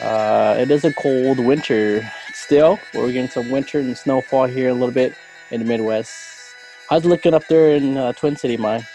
[0.01, 2.81] Uh, it is a cold winter still.
[2.93, 5.15] We're getting some winter and snowfall here a little bit
[5.51, 6.53] in the Midwest.
[6.89, 8.85] How's it looking up there in uh, Twin City, Mai?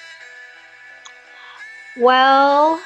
[1.97, 2.83] Well,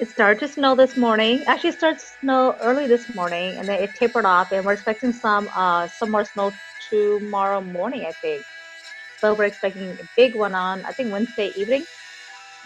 [0.00, 1.44] it started to snow this morning.
[1.46, 4.50] Actually, it started to snow early this morning, and then it tapered off.
[4.50, 6.52] And we're expecting some uh, some more snow
[6.90, 8.42] tomorrow morning, I think.
[9.22, 11.84] But we're expecting a big one on I think Wednesday evening.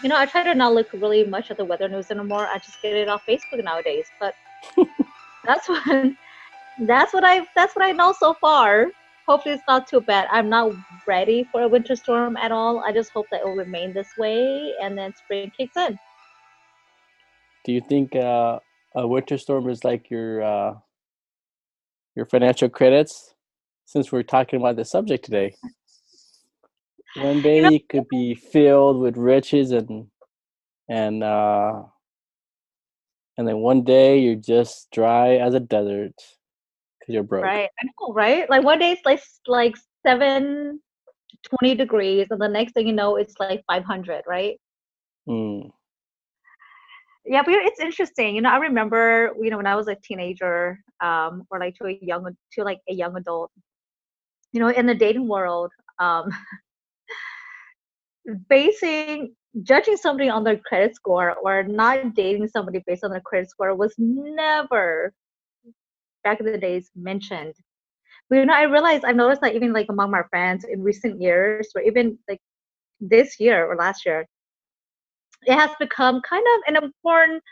[0.01, 2.47] You know, I try to not look really much at the weather news anymore.
[2.47, 4.07] I just get it off Facebook nowadays.
[4.19, 4.35] But
[5.45, 6.13] that's what
[6.79, 8.87] that's what I that's what I know so far.
[9.27, 10.27] Hopefully, it's not too bad.
[10.31, 10.73] I'm not
[11.07, 12.79] ready for a winter storm at all.
[12.79, 15.97] I just hope that it will remain this way, and then spring kicks in.
[17.63, 18.59] Do you think uh,
[18.95, 20.73] a winter storm is like your uh,
[22.15, 23.33] your financial credits?
[23.85, 25.55] Since we're talking about the subject today,
[27.15, 30.07] one day You know- could be filled with riches and
[30.89, 31.83] and uh,
[33.37, 36.13] and then one day you're just dry as a desert
[36.99, 37.43] because you're broke.
[37.43, 37.69] Right.
[37.81, 38.49] I know, right?
[38.49, 40.81] Like one day it's like like seven,
[41.61, 44.59] 20 degrees, and the next thing you know, it's like 500, right?
[45.27, 45.71] Mm.
[47.25, 48.35] Yeah, but it's interesting.
[48.35, 51.87] You know, I remember, you know, when I was a teenager, um, or like to
[51.87, 53.51] a young, to like a young adult,
[54.51, 56.29] you know, in the dating world, um,
[58.49, 63.49] basing, judging somebody on their credit score or not dating somebody based on their credit
[63.49, 65.13] score was never,
[66.23, 67.53] back in the days, mentioned.
[68.29, 71.21] But, you know, I realized, I've noticed that even like among my friends in recent
[71.21, 72.39] years, or even like
[73.01, 74.25] this year or last year,
[75.45, 77.43] it has become kind of an important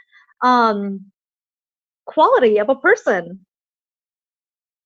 [0.44, 1.02] um
[2.06, 3.46] quality of a person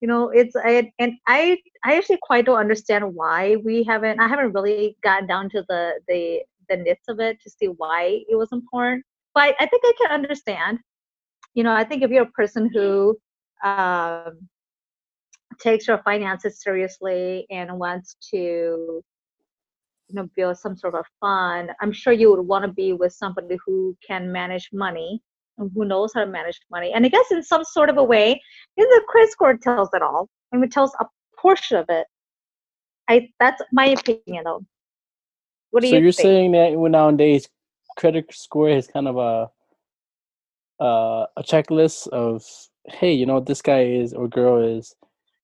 [0.01, 4.27] you know it's I, and i i actually quite don't understand why we haven't i
[4.27, 8.35] haven't really gotten down to the the the nits of it to see why it
[8.35, 9.03] was important
[9.33, 10.79] but i think i can understand.
[11.53, 13.17] You know i think if you're a person who
[13.63, 14.47] um
[15.59, 19.01] takes your finances seriously and wants to
[20.07, 23.13] you know build some sort of fund i'm sure you would want to be with
[23.13, 25.21] somebody who can manage money
[25.57, 26.91] who knows how to manage money.
[26.93, 28.41] And i guess in some sort of a way
[28.77, 30.29] in the credit score tells it all.
[30.51, 31.05] And it tells a
[31.39, 32.07] portion of it.
[33.09, 34.61] I that's my opinion though.
[35.71, 36.25] What do so you So you're think?
[36.25, 37.49] saying that nowadays
[37.97, 39.49] credit score is kind of a
[40.83, 42.43] uh, a checklist of
[42.85, 44.93] hey you know this guy is or girl is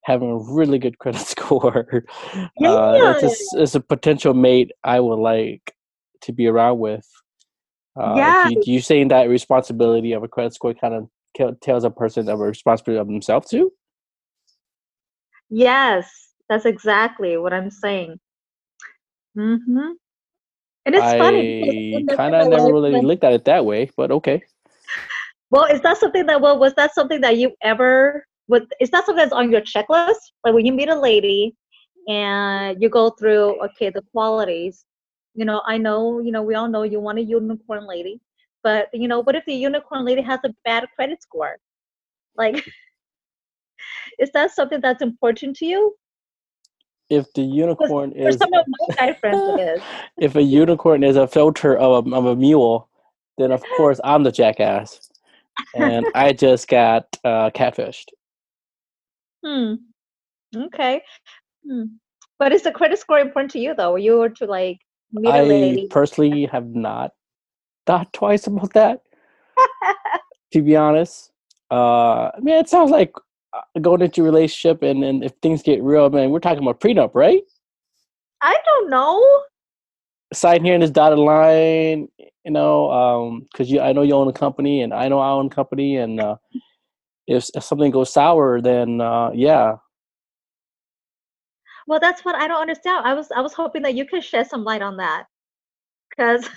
[0.04, 1.88] having a really good credit score.
[2.36, 5.74] Uh, it's, a, it's a potential mate i would like
[6.22, 7.08] to be around with
[8.00, 8.44] uh, Yeah.
[8.44, 12.30] do, you, you saying that responsibility of a credit score kind of tells a person
[12.30, 13.72] of a responsibility of themselves too
[15.50, 18.20] yes that's exactly what i'm saying
[19.38, 19.92] mm-hmm
[20.86, 23.90] and it's funny i because kind of never really like- looked at it that way
[23.98, 24.42] but okay
[25.52, 28.26] Well, is that something that well was that something that you ever
[28.80, 30.32] is that something that's on your checklist?
[30.46, 31.56] Like when you meet a lady
[32.08, 34.86] and you go through okay the qualities.
[35.34, 38.20] You know, I know, you know, we all know you want a unicorn lady,
[38.64, 41.58] but you know, what if the unicorn lady has a bad credit score?
[42.36, 42.66] Like
[44.20, 45.96] is that something that's important to you?
[47.12, 49.82] if the unicorn is some of my guy friends it is.
[50.18, 52.88] if a unicorn is a filter of a, of a mule,
[53.38, 55.12] then of course I'm the jackass,
[55.76, 58.06] and I just got uh, catfished.
[59.46, 59.74] Hmm.
[60.56, 61.02] Okay.
[61.68, 61.84] Hmm.
[62.40, 63.98] But is the credit score important to you though?
[63.98, 64.80] You were to like
[65.28, 67.12] I personally have not
[67.86, 69.02] thought twice about that.
[70.54, 71.32] To be honest,
[71.70, 73.14] uh, man, it sounds like
[73.54, 76.80] uh, going into a relationship, and, and if things get real, man, we're talking about
[76.82, 77.42] prenup, right?
[78.42, 79.44] I don't know.
[80.34, 82.08] sign here in this dotted line,
[82.46, 85.30] you know, um, because you I know you own a company and I know I
[85.30, 86.36] own a company, and uh,
[87.28, 89.76] if, if something goes sour, then uh, yeah,
[91.88, 93.06] Well, that's what I don't understand.
[93.06, 95.26] I was I was hoping that you could shed some light on that,
[96.10, 96.48] because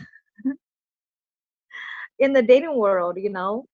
[2.19, 3.67] in the dating world, you know,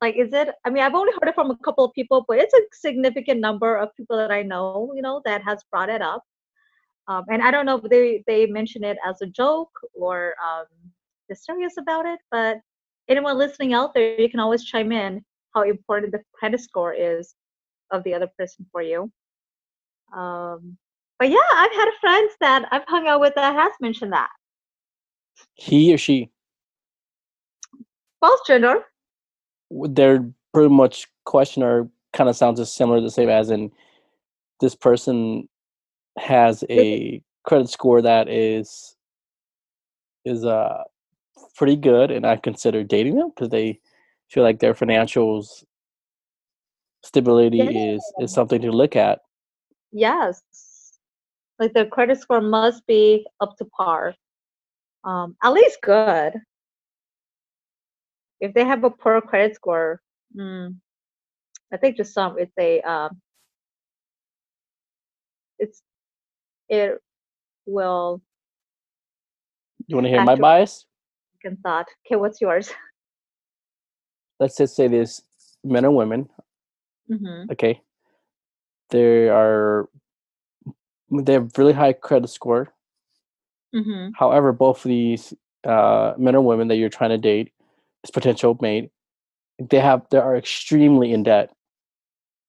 [0.00, 0.48] like is it?
[0.64, 3.40] I mean, I've only heard it from a couple of people, but it's a significant
[3.40, 6.22] number of people that I know, you know, that has brought it up.
[7.08, 10.66] Um, and I don't know if they they mention it as a joke or um,
[11.28, 12.20] they're serious about it.
[12.30, 12.58] But
[13.08, 15.24] anyone listening out there, you can always chime in
[15.54, 17.34] how important the credit score is
[17.92, 19.10] of the other person for you.
[20.14, 20.76] Um,
[21.18, 24.28] but yeah, I've had friends that I've hung out with that has mentioned that.
[25.54, 26.30] he or she,
[28.20, 28.84] Both gender.
[29.70, 33.70] their pretty much question or kind of sounds as similar the same as in
[34.60, 35.48] this person
[36.18, 38.96] has a credit score that is
[40.24, 40.82] is uh
[41.54, 43.78] pretty good and I consider dating them because they
[44.28, 45.64] feel like their financials
[47.04, 49.20] stability is is something to look at.
[49.92, 50.42] Yes.
[51.58, 54.14] Like their credit score must be up to par.
[55.04, 56.34] Um, at least good.
[58.40, 60.00] If they have a poor credit score,
[60.36, 60.76] mm,
[61.72, 63.20] I think just some it's a um,
[65.58, 65.82] it's
[66.68, 67.00] it
[67.66, 68.22] will
[69.88, 70.84] You want to hear my bias?
[71.42, 71.86] can thought.
[72.06, 72.70] Okay, what's yours?
[74.40, 75.22] Let's just say this
[75.64, 76.28] men and women,
[77.10, 77.50] Mm-hmm.
[77.52, 77.80] okay?
[78.90, 79.88] They are
[81.10, 82.72] they have really high credit score.
[83.74, 84.10] Mm-hmm.
[84.14, 87.52] However, both of these uh, men or women that you're trying to date,
[88.02, 88.90] this potential mate,
[89.58, 91.50] they have they are extremely in debt.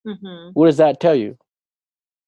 [0.08, 0.52] Mm-hmm.
[0.54, 1.38] What does that tell you?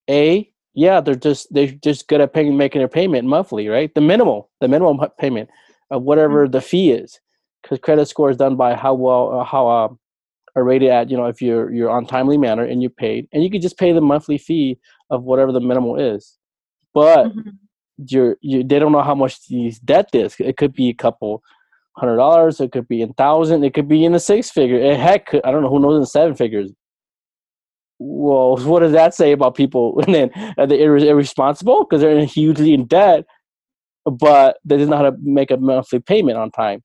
[0.10, 3.94] A, yeah, they're just they're just good at paying making their payment monthly, right?
[3.94, 5.50] The minimal, the minimum payment
[5.90, 7.20] of whatever the fee is,
[7.62, 9.90] because credit score is done by how well uh, how uh,
[10.56, 13.44] are rated at you know if you're you're on timely manner and you paid, and
[13.44, 14.78] you could just pay the monthly fee
[15.10, 16.38] of whatever the minimal is,
[16.94, 17.50] but Mm-hmm.
[18.08, 20.36] you're you they don't know how much these debt is.
[20.40, 21.42] It could be a couple
[21.98, 22.60] hundred dollars.
[22.60, 23.64] It could be in thousand.
[23.64, 24.78] It could be in the six figure.
[24.78, 26.72] It heck, I don't know who knows in seven figures.
[28.00, 30.02] Well, what does that say about people?
[30.06, 33.26] And then are they irre- irresponsible because they're hugely in debt,
[34.06, 36.84] but they didn't know how to make a monthly payment on time.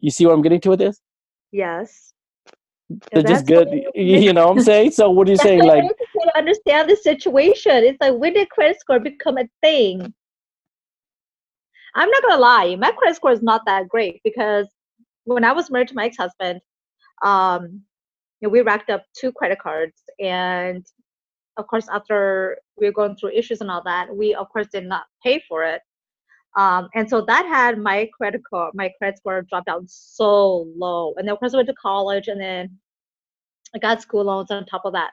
[0.00, 1.00] You see what I'm getting to with this?
[1.52, 2.13] Yes.
[3.12, 3.68] They're just good.
[3.94, 4.92] You know what I'm saying?
[4.92, 5.64] So what are you saying?
[5.64, 5.84] Like,
[6.36, 7.84] understand the situation.
[7.84, 10.12] It's like when did credit score become a thing?
[11.94, 14.66] I'm not gonna lie, my credit score is not that great because
[15.24, 16.60] when I was married to my ex-husband,
[17.22, 17.82] um,
[18.40, 20.84] you know, we racked up two credit cards, and
[21.56, 24.86] of course, after we were going through issues and all that, we of course did
[24.86, 25.80] not pay for it.
[26.56, 31.14] Um, and so that had my credit card, my credit score dropped down so low.
[31.16, 32.78] And then of course I went to college, and then
[33.74, 35.10] I got school loans on top of that.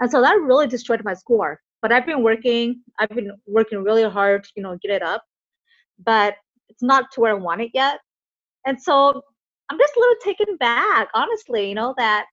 [0.00, 1.60] And so that really destroyed my score.
[1.80, 5.24] But I've been working, I've been working really hard, you know, get it up.
[6.04, 6.36] But
[6.68, 8.00] it's not to where I want it yet.
[8.66, 9.22] And so
[9.70, 12.26] I'm just a little taken back, honestly, you know, that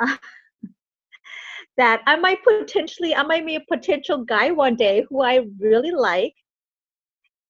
[0.00, 0.16] uh,
[1.76, 5.90] that I might potentially, I might meet a potential guy one day who I really
[5.90, 6.34] like.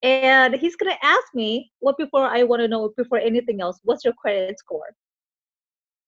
[0.02, 4.04] And he's gonna ask me, what before I want to know before anything else, what's
[4.04, 4.94] your credit score?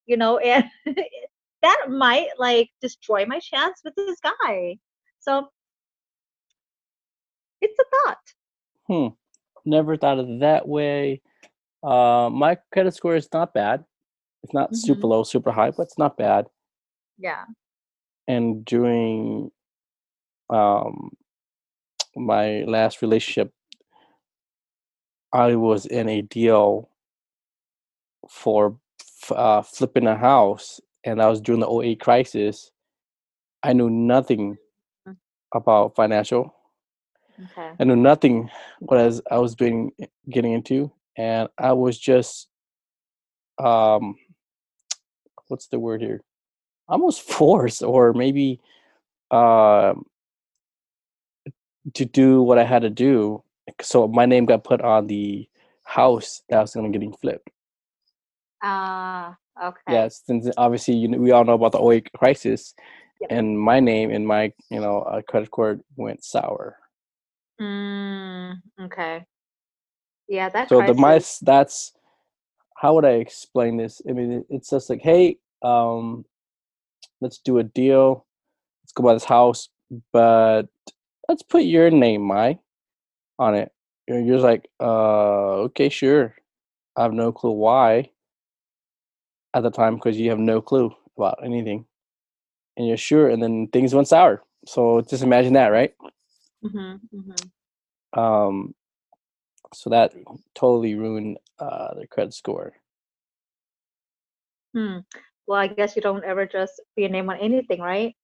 [0.05, 0.65] You know, and
[1.61, 4.77] that might like destroy my chance with this guy.
[5.19, 5.47] So
[7.61, 8.17] it's a thought.
[8.87, 9.07] hmm,
[9.65, 11.21] never thought of that way.
[11.83, 13.85] Uh, my credit score is not bad.
[14.43, 16.45] It's not super low, super high, but it's not bad.
[17.17, 17.45] Yeah.
[18.27, 19.51] and during
[20.49, 21.11] um
[22.15, 23.51] my last relationship
[25.35, 26.89] i was in a deal
[28.29, 28.77] for
[29.31, 32.71] uh, flipping a house and I was during the 08 crisis
[33.63, 34.57] i knew nothing
[35.07, 35.17] Mm.
[35.55, 36.55] about financial
[37.43, 37.71] Okay.
[37.79, 38.49] i knew nothing
[38.79, 39.91] what as i was being
[40.29, 42.49] getting into and i was just
[43.63, 44.15] um
[45.49, 46.21] what's the word here
[46.89, 48.59] almost forced or maybe
[49.31, 50.05] um
[51.95, 53.43] to do what I had to do.
[53.81, 55.47] So my name got put on the
[55.83, 57.49] house that was going to getting flipped.
[58.61, 59.93] Ah, okay.
[59.93, 62.73] Yes, since obviously you know, we all know about the oil crisis,
[63.21, 63.31] Yep.
[63.31, 66.77] and my name and my you know uh, credit card went sour.
[67.61, 69.25] Mm, okay.
[70.27, 71.39] Yeah, that So the mice.
[71.39, 71.93] that's
[72.77, 74.01] how would I explain this?
[74.07, 76.25] I mean, it's just like, hey, um,
[77.21, 78.25] let's do a deal.
[78.83, 79.69] Let's go buy this house,
[80.11, 80.63] but
[81.29, 82.59] let's put your name, my,
[83.39, 83.71] on it.
[84.07, 86.35] you're you're just like, uh, okay, sure.
[86.95, 88.09] I have no clue why
[89.53, 91.85] at the time because you have no clue about anything,
[92.77, 94.43] and you're sure, and then things went sour.
[94.67, 95.93] So just imagine that, right?
[96.61, 98.73] hmm hmm Um,
[99.73, 100.13] so that
[100.55, 102.73] totally ruined uh, their credit score.
[104.73, 104.99] Hmm.
[105.47, 108.15] Well, I guess you don't ever just put your name on anything, right?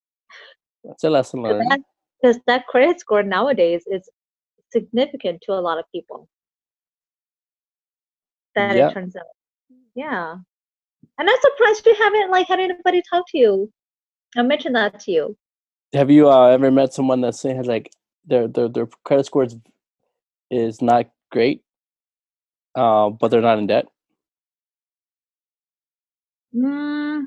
[0.84, 1.72] That's a lesson Because learned.
[1.72, 1.80] that,
[2.24, 4.10] 'cause that credit score nowadays is
[4.72, 6.28] significant to a lot of people.
[8.56, 8.90] That Yeah.
[8.90, 9.24] it turns out.
[9.96, 10.36] Yeah.
[11.18, 13.72] And I'm surprised you haven't like had anybody talk to you.
[14.36, 15.38] I mentioned that to you.
[15.94, 17.92] Have you uh, ever met someone that say has like
[18.26, 19.58] their their their credit score is,
[20.50, 21.64] is not great,
[22.76, 23.88] uh, but they're not in debt?
[26.56, 27.24] Mm,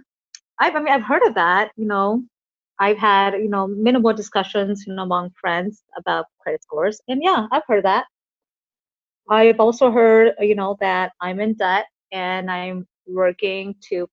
[0.59, 1.73] I've, I mean, I've heard of that.
[1.77, 2.23] You know,
[2.79, 7.47] I've had you know minimal discussions, you know, among friends about credit scores, and yeah,
[7.53, 8.07] I've heard that.
[9.29, 14.07] I've also heard, you know, that I'm in debt and I'm working to,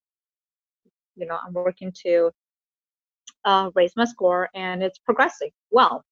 [1.15, 2.31] you know, I'm working to
[3.43, 6.03] uh, raise my score, and it's progressing well.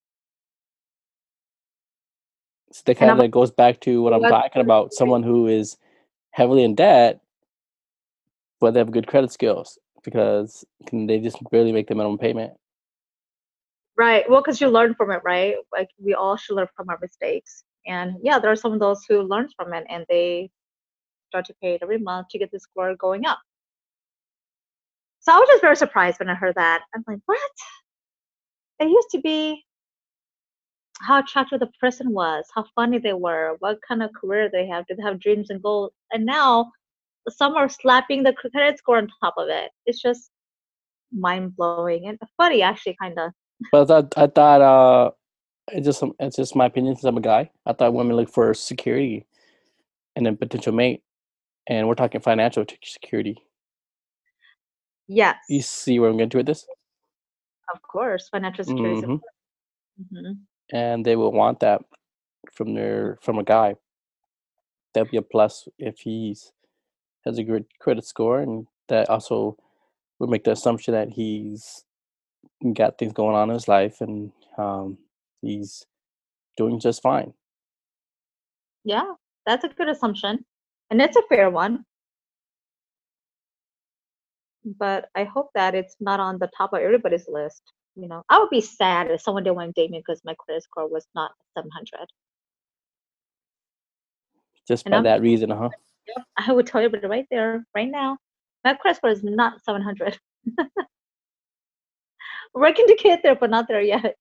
[2.71, 4.93] So that kind of goes back to what I'm talking about.
[4.93, 5.77] Someone who is
[6.31, 7.21] heavily in debt,
[8.59, 12.53] but they have good credit skills because can they just barely make the minimum payment.
[13.97, 14.29] right?
[14.29, 15.55] Well, because you learn from it, right?
[15.71, 19.03] Like we all should learn from our mistakes, and yeah, there are some of those
[19.07, 20.49] who learn from it and they
[21.29, 23.39] start to pay it every month to get the score going up.
[25.21, 26.83] So I was just very surprised when I heard that.
[26.95, 27.51] I'm like, what?
[28.79, 29.63] It used to be
[31.01, 34.85] how attractive the person was, how funny they were, what kind of career they have,
[34.87, 35.91] did they have dreams and goals?
[36.11, 36.71] And now
[37.29, 39.71] some are slapping the credit score on top of it.
[39.85, 40.31] It's just
[41.11, 43.31] mind blowing and funny, actually, kind of.
[43.71, 45.11] But I thought I thought uh,
[45.71, 47.49] it's just it's just my opinion since I'm a guy.
[47.65, 49.25] I thought women look for security
[50.15, 51.03] and then potential mate,
[51.67, 53.37] and we're talking financial security.
[55.07, 56.65] Yes, You see where I'm getting to with this?
[57.73, 59.23] of course, financial security is hmm important.
[60.13, 61.81] hmm And they will want that
[62.53, 63.75] from their from a guy.
[64.93, 66.51] That'd be a plus if he's
[67.25, 69.57] has a good credit score, and that also
[70.19, 71.83] would make the assumption that he's
[72.73, 74.97] got things going on in his life and um,
[75.41, 75.85] he's
[76.57, 77.33] doing just fine.
[78.83, 79.13] Yeah,
[79.45, 80.45] that's a good assumption,
[80.89, 81.85] and it's a fair one.
[84.65, 87.61] But I hope that it's not on the top of everybody's list.
[87.95, 90.35] You know, I would be sad if someone didn't want to date me because my
[90.37, 92.07] credit score was not 700.
[94.67, 95.69] Just You by know, that reason, huh?
[96.37, 98.17] I would tell you, but right there, right now,
[98.63, 100.19] my credit score is not 700.
[102.53, 104.15] Working to get there, but not there yet.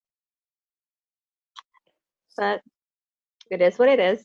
[2.36, 2.60] But
[3.50, 4.24] it is what it is.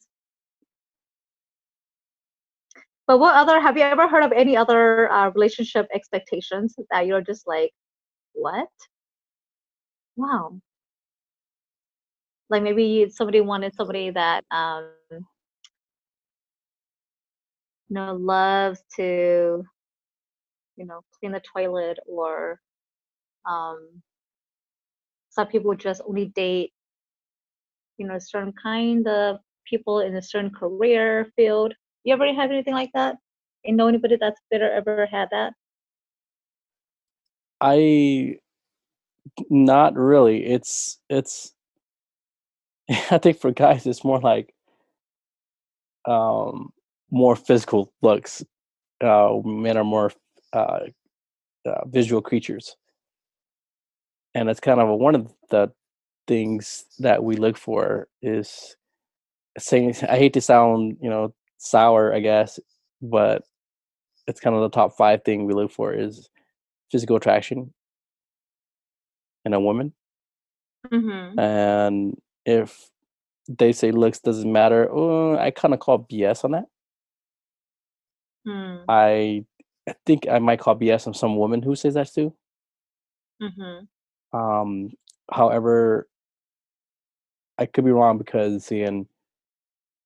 [3.08, 7.22] But what other, have you ever heard of any other uh, relationship expectations that you're
[7.22, 7.72] just like,
[8.34, 8.70] what?
[10.15, 10.60] Wow.
[12.50, 14.89] Like maybe somebody wanted somebody that, um,
[17.93, 19.63] know, loves to,
[20.75, 22.59] you know, clean the toilet or
[23.45, 24.01] um,
[25.29, 26.71] some people just only date,
[27.97, 31.73] you know, certain kind of people in a certain career field.
[32.03, 33.17] You ever have anything like that?
[33.63, 35.53] You know anybody that's better ever had that?
[37.62, 38.39] I
[39.50, 40.45] not really.
[40.45, 41.53] It's it's.
[42.89, 44.53] I think for guys, it's more like
[46.05, 46.71] um,
[47.13, 48.43] more physical looks.
[49.01, 50.12] Uh, men are more
[50.53, 50.79] uh,
[51.65, 52.75] uh, visual creatures,
[54.36, 55.72] and it's kind of one of the
[56.27, 58.75] things that we look for is
[59.60, 59.96] saying.
[60.10, 62.60] I hate to sound, you know, sour, I guess,
[63.01, 63.43] but
[64.27, 66.29] it's kind of the top five thing we look for is
[66.91, 67.74] physical attraction
[69.46, 69.93] in a woman,
[70.91, 71.39] Mm-hmm.
[71.39, 72.89] and if
[73.50, 76.65] they say looks doesn't matter, oh, I kind of call BS on that.
[78.45, 79.45] Mm, I
[79.88, 82.33] I think I might call BS on some woman who says that too.
[83.41, 83.85] mm-hmm.
[84.33, 84.91] Um,
[85.31, 86.07] however,
[87.57, 89.07] I could be wrong because seeing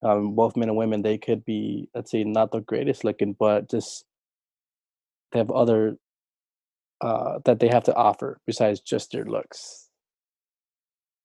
[0.03, 3.69] um, both men and women, they could be, let's say, not the greatest looking, but
[3.69, 4.05] just
[5.31, 5.97] they have other
[7.01, 9.89] uh, that they have to offer besides just their looks.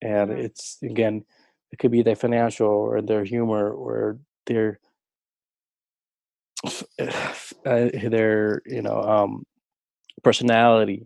[0.03, 0.39] And Mhm.
[0.39, 1.25] it's again,
[1.71, 4.81] it could be their financial or their humor or their
[7.65, 9.45] their you know um,
[10.23, 11.05] personality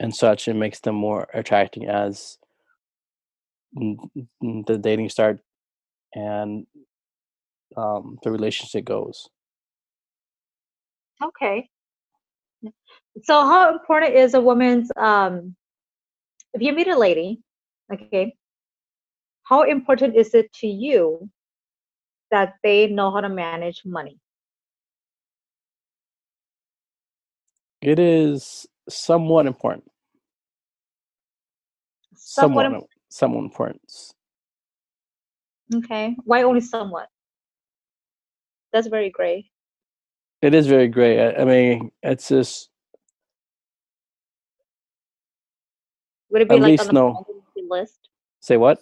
[0.00, 0.48] and such.
[0.48, 2.38] It makes them more attracting as
[3.74, 5.40] the dating start
[6.14, 6.66] and
[7.76, 9.28] um, the relationship goes.
[11.22, 11.68] Okay.
[13.22, 15.54] So how important is a woman's um
[16.54, 17.40] if you meet a lady,
[17.92, 18.34] okay,
[19.44, 21.30] how important is it to you
[22.30, 24.18] that they know how to manage money?
[27.82, 29.84] It is somewhat important.
[32.16, 33.82] Somewhat Somewhat, somewhat important.
[35.74, 36.16] okay.
[36.24, 37.08] Why only somewhat?
[38.72, 39.50] That's very gray.
[40.42, 41.20] It is very great.
[41.20, 42.70] I, I mean, it's just
[46.30, 47.08] Would it be At like least on the know.
[47.14, 48.08] bottom of your list?
[48.40, 48.80] say what?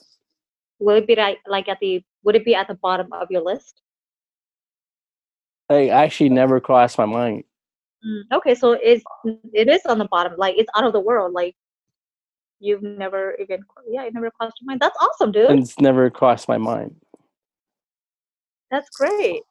[0.81, 3.43] Will it be like like at the would it be at the bottom of your
[3.43, 3.83] list?
[5.71, 7.45] I actually never crossed my mind.
[8.07, 9.05] Mm, okay, so it's
[9.53, 11.33] it is on the bottom, like it's out of the world.
[11.33, 11.55] Like
[12.59, 14.81] you've never even yeah, it never crossed your mind.
[14.81, 15.51] That's awesome, dude.
[15.51, 16.97] and It's never crossed my mind.
[18.71, 19.43] That's great.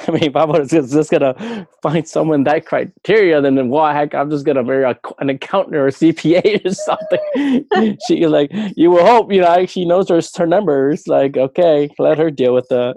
[0.08, 4.30] I mean, if I was just, gonna find someone that criteria, then well, heck, I'm
[4.30, 7.98] just gonna marry a, an accountant or a CPA or something.
[8.06, 11.06] she like, you will hope, you know, she knows her her numbers.
[11.06, 12.94] Like, okay, let her deal with the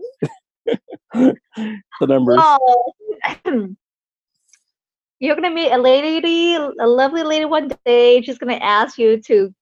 [1.14, 2.38] the numbers.
[2.38, 2.96] Well,
[5.20, 8.22] you're gonna meet a lady, a lovely lady one day.
[8.22, 9.54] She's gonna ask you to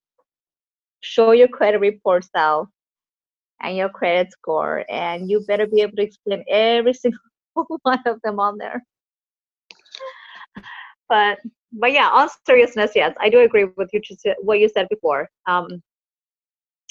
[1.01, 2.67] show your credit reports out
[3.61, 7.19] and your credit score, and you better be able to explain every single
[7.83, 8.83] one of them on there.
[11.09, 11.39] But
[11.71, 14.01] but yeah, on seriousness, yes, I do agree with you.
[14.41, 15.29] What you said before.
[15.47, 15.81] Um,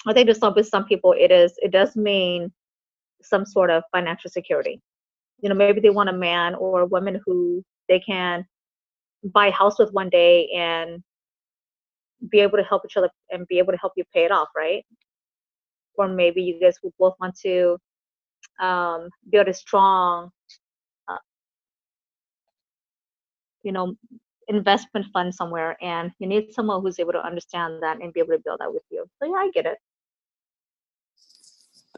[0.06, 2.52] I think to some with some people, it is it does mean
[3.22, 4.80] some sort of financial security
[5.42, 8.46] you know maybe they want a man or a woman who they can
[9.24, 11.02] buy a house with one day and
[12.30, 14.48] be able to help each other and be able to help you pay it off
[14.56, 14.84] right
[15.96, 17.76] or maybe you guys would both want to
[18.60, 20.30] um, build a strong
[21.08, 21.16] uh,
[23.62, 23.94] you know
[24.48, 28.32] investment fund somewhere and you need someone who's able to understand that and be able
[28.32, 29.78] to build that with you so yeah i get it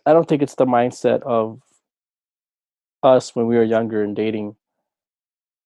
[0.07, 1.61] I don't think it's the mindset of
[3.03, 4.57] us when we were younger and dating.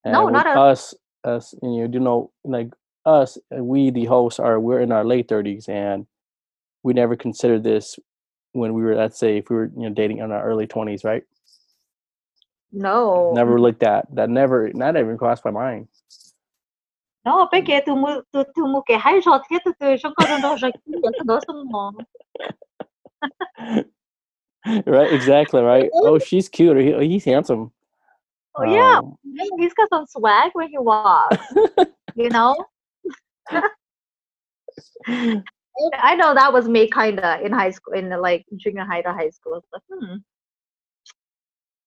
[0.05, 0.95] And No, not us.
[1.29, 2.71] Us, and you do know, like
[3.07, 6.07] us, uh, we the hosts are we're in our late thirties, and
[6.85, 7.99] we never considered this
[8.53, 11.05] when we were, let's say, if we were you know dating in our early twenties,
[11.05, 11.25] right?
[12.73, 14.31] no Never looked at that.
[14.31, 15.89] Never, not even crossed my mind.
[17.27, 17.95] No, perché tu
[18.33, 21.41] tu tu mu ke hai shot ke tu tu shon ko shot ke tu do
[21.47, 21.93] sum mo.
[24.87, 25.13] right?
[25.13, 25.63] Exactly.
[25.63, 25.91] Right.
[25.95, 26.77] Oh, she's cute.
[26.77, 27.73] Or he, oh, he's handsome.
[28.61, 29.17] Oh yeah, Um,
[29.59, 31.37] he's got some swag when he walks.
[32.17, 32.57] you know,
[35.07, 39.13] I know that was me kinda in high school, in the, like junior high to
[39.13, 39.65] high school.
[39.71, 40.17] But, hmm,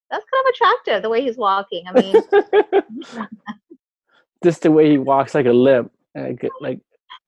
[0.10, 1.84] that's kind of attractive the way he's walking.
[1.90, 2.16] I mean,
[4.44, 5.92] just the way he walks like a limp.
[6.16, 6.80] Like, like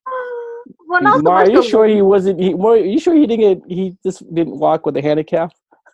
[0.88, 2.40] well, not so are you sure he wasn't?
[2.40, 3.68] He, more, are you sure he didn't?
[3.68, 5.52] Get, he just didn't walk with a handicap.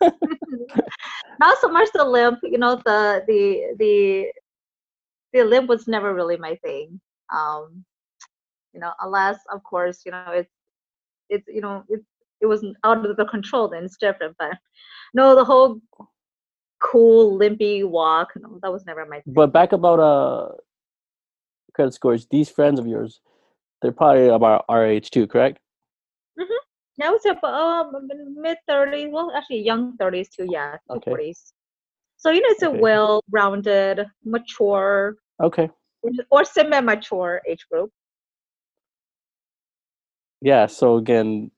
[1.40, 2.38] not so much the limp.
[2.42, 4.32] You know, the the the
[5.32, 7.00] the limp was never really my thing.
[7.34, 7.84] Um,
[8.72, 10.52] you know, unless of course, you know, it's
[11.28, 12.04] it's you know, it
[12.40, 13.68] it was out of the control.
[13.68, 14.36] Then it's different.
[14.38, 14.56] But
[15.14, 15.80] no, the whole
[16.80, 18.28] cool limpy walk.
[18.36, 19.34] No, that was never my thing.
[19.34, 20.52] But back about uh
[21.74, 22.26] credit scores.
[22.30, 23.20] These friends of yours,
[23.80, 25.58] they're probably about our age too, correct?
[27.00, 29.08] Yeah, I would about um, mid thirties.
[29.10, 30.46] Well, actually, young thirties too.
[30.50, 31.10] Yeah, Okay.
[31.10, 31.54] forties.
[32.18, 35.70] So you know, it's a well-rounded, mature, Okay.
[36.30, 37.90] or semi-mature age group.
[40.42, 40.66] Yeah.
[40.66, 41.50] So again,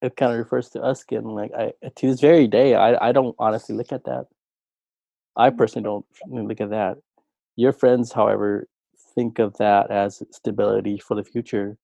[0.00, 1.24] it kind of refers to us again.
[1.24, 4.26] Like I, to this very day, I, I don't honestly look at that.
[5.34, 6.06] I personally don't
[6.48, 6.98] look at that.
[7.56, 8.68] Your friends, however,
[9.14, 11.78] think of that as stability for the future.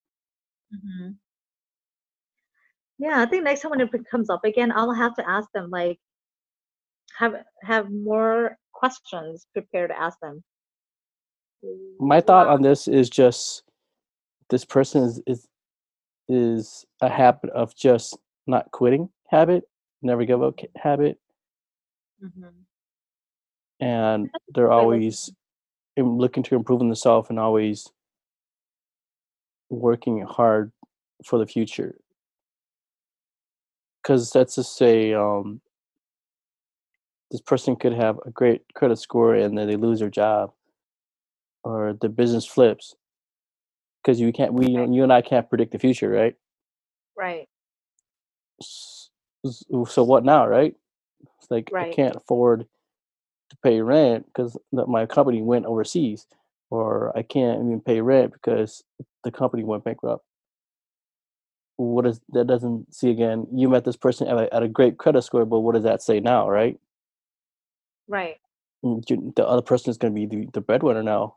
[0.71, 1.09] hmm
[2.99, 5.71] Yeah, I think next time when it comes up again, I'll have to ask them
[5.71, 5.99] like
[7.19, 10.43] have have more questions prepared to ask them.
[11.99, 13.65] my thought on this is just
[14.51, 15.49] this person is is
[16.29, 19.65] is a habit of just not quitting habit
[20.03, 21.19] never give up habit
[22.23, 22.53] Mhm.
[23.81, 25.31] and they're always
[25.97, 27.91] looking to improve themselves and always
[29.69, 30.71] working hard
[31.25, 31.99] for the future
[34.03, 35.61] because let's just say um
[37.31, 40.53] this person could have a great credit score and then they lose their job
[41.65, 42.95] or the business flips
[44.03, 46.37] because you can't we you and i can't predict the future right
[47.19, 47.49] Right.
[48.63, 50.75] So what now, right?
[51.39, 52.67] It's like I can't afford
[53.51, 56.27] to pay rent because my company went overseas,
[56.71, 58.85] or I can't even pay rent because
[59.25, 60.25] the company went bankrupt.
[61.79, 62.49] What is that?
[62.49, 63.47] Doesn't see again.
[63.55, 66.03] You met this person at a, at a great credit score, but what does that
[66.03, 66.79] say now, right?
[68.09, 68.39] Right.
[68.85, 71.37] Mm, The other person is going to be the, the breadwinner now.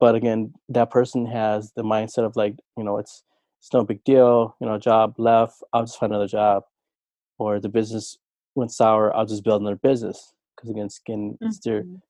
[0.00, 3.24] But again, that person has the mindset of like, you know, it's
[3.60, 4.54] it's no big deal.
[4.60, 6.62] You know, job left, I'll just find another job,
[7.38, 8.18] or the business
[8.54, 10.32] went sour, I'll just build another business.
[10.56, 12.02] Because again, skin it's their Mhm.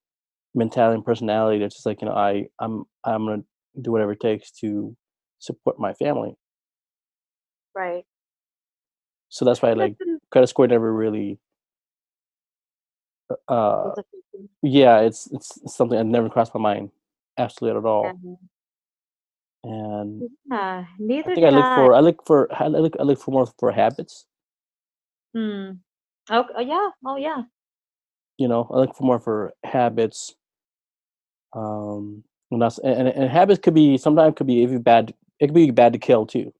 [0.55, 1.61] mentality and personality.
[1.61, 3.45] That's just like, you know, I I'm I'm gonna
[3.81, 4.97] do whatever it takes to
[5.39, 6.37] support my family.
[7.79, 8.05] Right.
[9.31, 9.97] So that's why like
[10.33, 11.39] credit score never really
[13.49, 14.49] uh question.
[14.63, 16.91] yeah, it's it's something that never crossed my mind
[17.39, 18.21] absolutely at all.
[18.23, 18.35] Yeah.
[19.65, 21.75] And Yeah, neither I think I look I.
[21.75, 24.27] for I look for I look I look for more for habits.
[25.35, 25.71] Hmm.
[26.31, 26.91] Oh, oh yeah.
[27.07, 27.43] Oh yeah.
[28.39, 30.35] You know, I look for more for habits.
[31.55, 35.15] Um, and that's and, and and habits could be sometimes could be even bad.
[35.41, 36.53] It could be bad to kill too,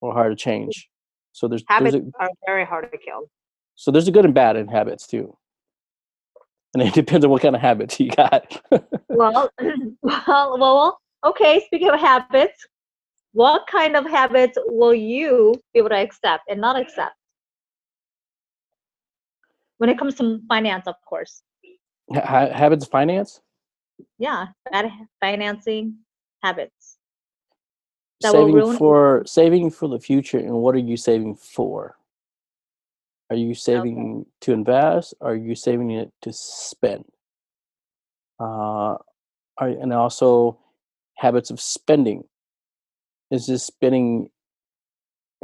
[0.00, 0.88] or hard to change.
[1.32, 3.30] So there's there's Habits a are very hard to kill.
[3.74, 5.36] so there's a good and bad in habits too,
[6.74, 8.60] and it depends on what kind of habits you got.
[9.10, 9.50] Well,
[10.02, 10.98] well, well.
[11.24, 11.62] Okay.
[11.66, 12.66] Speaking of habits,
[13.32, 17.14] what kind of habits will you be able to accept and not accept
[19.78, 21.42] when it comes to finance, of course?
[22.14, 23.40] Ha- habits finance,
[24.18, 25.96] Yeah, bad financing
[26.42, 26.77] habits.
[28.20, 31.96] That will saving ruin- for saving for the future, and what are you saving for?
[33.30, 35.14] Are you saving to invest?
[35.20, 37.04] Are you saving it to spend?
[38.40, 38.96] Uh,
[39.58, 40.58] are, and also
[41.16, 42.24] habits of spending.
[43.30, 44.30] Is this spending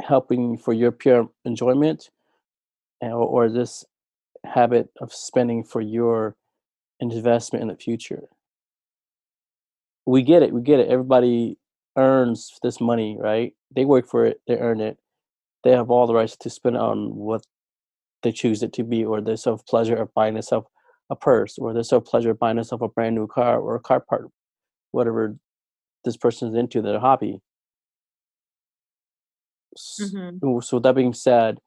[0.01, 2.09] helping for your pure enjoyment,
[3.01, 3.85] and- or, or this
[4.43, 6.35] habit of spending for your
[6.99, 8.27] investment in the future?
[10.05, 10.51] We get it.
[10.53, 10.87] We get it.
[10.89, 11.57] Everybody
[11.97, 13.53] earns this money, right?
[13.75, 14.41] They work for it.
[14.47, 14.97] They earn it.
[15.63, 17.45] They have all the rights to spend on what
[18.23, 20.67] they choose it to be, or their self pleasure of buying themselves
[21.09, 23.79] a purse, or their self pleasure of buying themselves a brand new car or a
[23.81, 24.29] car part,
[24.91, 25.37] whatever
[26.05, 27.41] this person is into, their hobby.
[29.99, 30.43] Mhm.
[30.43, 31.59] Ooh, So that being said,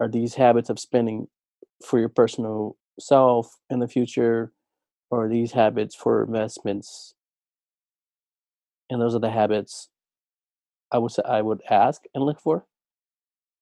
[0.00, 1.28] are these habits of spending
[1.84, 4.52] for your personal self in the future,
[5.10, 7.14] or are these habits for investments?
[8.90, 9.88] And those are the habits
[10.92, 12.66] I would say I would ask and look for.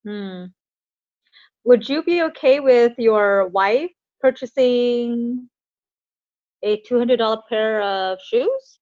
[0.04, 0.46] Hmm.
[1.64, 5.48] Would you be okay with your wife purchasing
[6.62, 8.78] a two hundred dollar pair of shoes?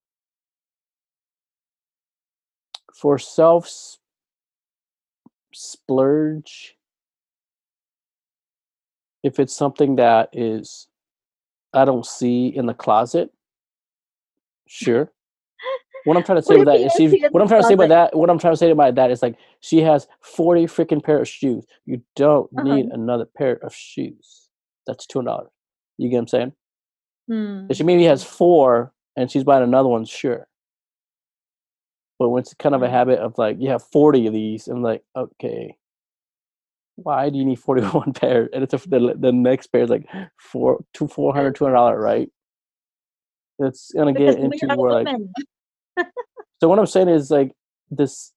[2.94, 3.98] For self
[5.52, 6.76] splurge,
[9.22, 10.88] if it's something that is
[11.72, 13.32] I don't see in the closet,
[14.68, 15.10] sure.
[16.06, 17.62] What I'm trying to say with that is she see it in what I'm trying
[17.62, 20.06] to say about that what I'm trying to say about that is like she has
[20.22, 21.64] 40 freaking pair of shoes.
[21.84, 24.48] You don't need another pair of shoes.
[24.86, 25.50] That's two hundred dollars.
[25.98, 26.52] You get what I'm saying?
[27.28, 27.66] Hmm.
[27.68, 30.46] If she maybe has four and she's buying another one, sure.
[32.20, 32.90] But when it's kind of a Mm.
[32.90, 35.76] habit of like, you have 40 of these, I'm like, okay,
[36.94, 38.48] why do you need 41 pair?
[38.54, 40.06] And it's a, the, the next pair is like
[40.38, 42.30] four, two, 400, 200 dollar, right?
[43.58, 45.08] It's gonna Because get into where like.
[46.60, 47.52] so what I'm saying is like
[47.90, 48.32] this,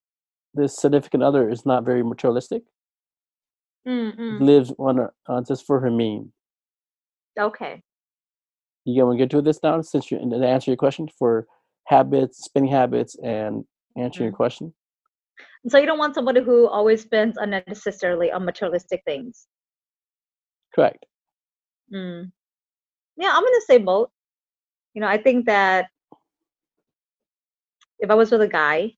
[0.54, 2.64] this significant other is not very materialistic.
[3.88, 4.42] Mm, mm.
[4.42, 6.32] Lives on a, uh, just for her mean.
[7.40, 7.82] Okay.
[8.86, 11.48] You want to get to this now since you and to answer your question for
[11.86, 13.66] habits, spending habits, and
[13.98, 14.38] answering your Mhm.
[14.38, 14.74] question.
[15.68, 19.48] So you don't want somebody who always spends unnecessarily on materialistic things.
[20.74, 21.06] Correct.
[21.94, 22.32] Mm.
[23.18, 24.10] Yeah, I'm gonna say both.
[24.94, 25.90] You know, I think that
[28.00, 28.94] if I was with a guy,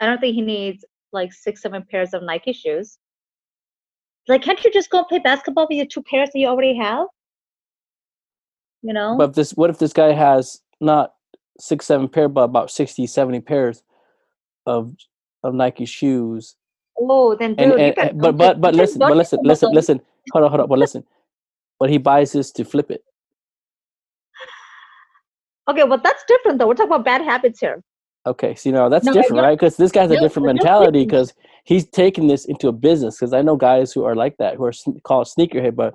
[0.00, 2.98] I don't think he needs like six, seven pairs of Nike shoes.
[4.26, 7.06] Like, can't you just go play basketball with your two pairs that you already have?
[8.82, 9.16] You know?
[9.16, 11.14] But if this, what if this guy has not
[11.60, 13.82] six, seven pair, but about 60, 70 pairs
[14.66, 14.94] of
[15.42, 16.56] of Nike shoes?
[16.98, 19.72] oh, then dude, And, you and, can, and- but but but listen, but listen, listen,
[19.72, 20.00] listen.
[20.32, 20.68] Hold on, hold on.
[20.68, 21.04] But listen.
[21.78, 23.04] But he buys this to flip it.
[25.68, 26.66] Okay, but that's different though.
[26.68, 27.82] We're talking about bad habits here.
[28.26, 29.58] Okay, see now that's No, different, right?
[29.58, 33.16] Because this guy's a different mentality because he's taking this into a business.
[33.18, 34.72] Because I know guys who are like that, who are
[35.02, 35.94] called sneakerhead, but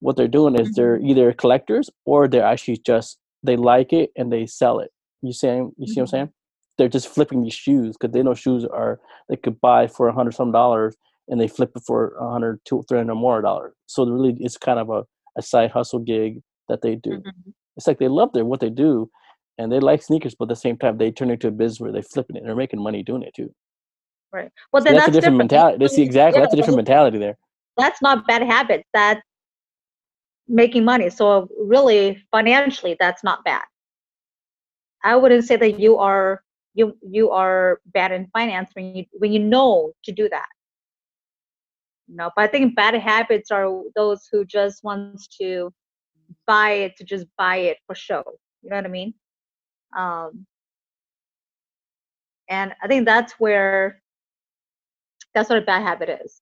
[0.00, 1.06] what they're doing is they're Mm-hmm.
[1.06, 4.90] either collectors or they're actually just they like it and they sell it.
[5.22, 6.10] You saying you see what I'm Mhm.
[6.10, 6.30] saying?
[6.78, 10.12] They're just flipping these shoes because they know shoes are they could buy for a
[10.14, 10.96] hundred some dollars
[11.28, 13.74] and they flip it for a hundred, two, three hundred more dollars.
[13.86, 15.04] So really, it's kind of a,
[15.36, 17.24] a side hustle gig that they do.
[17.26, 17.52] Mhm.
[17.76, 19.10] It's like they love their what they do,
[19.58, 21.80] and they like sneakers, but at the same time, they turn it into a business
[21.80, 22.40] where they're flipping it.
[22.40, 23.52] And they're making money doing it too.
[24.32, 24.50] Right.
[24.72, 25.78] Well, So that's, that's, a different mentality.
[25.78, 26.38] That's- exactly.
[26.38, 27.36] yeah, that's a different mentality there.
[27.76, 28.88] That's not bad habits.
[28.92, 29.20] That's
[30.48, 31.10] making money.
[31.10, 33.62] So really, financially, that's not bad.
[35.02, 36.42] I wouldn't say that you are
[36.74, 40.48] you you are bad in finance when you when you know to do that.
[42.08, 45.72] No, but I think bad habits are those who just wants to
[46.46, 48.24] buy it to just buy it for show.
[48.62, 49.14] You know what I mean?
[49.96, 50.46] Um,
[52.48, 54.02] and I think that's where
[55.34, 56.40] that's what a bad habit is.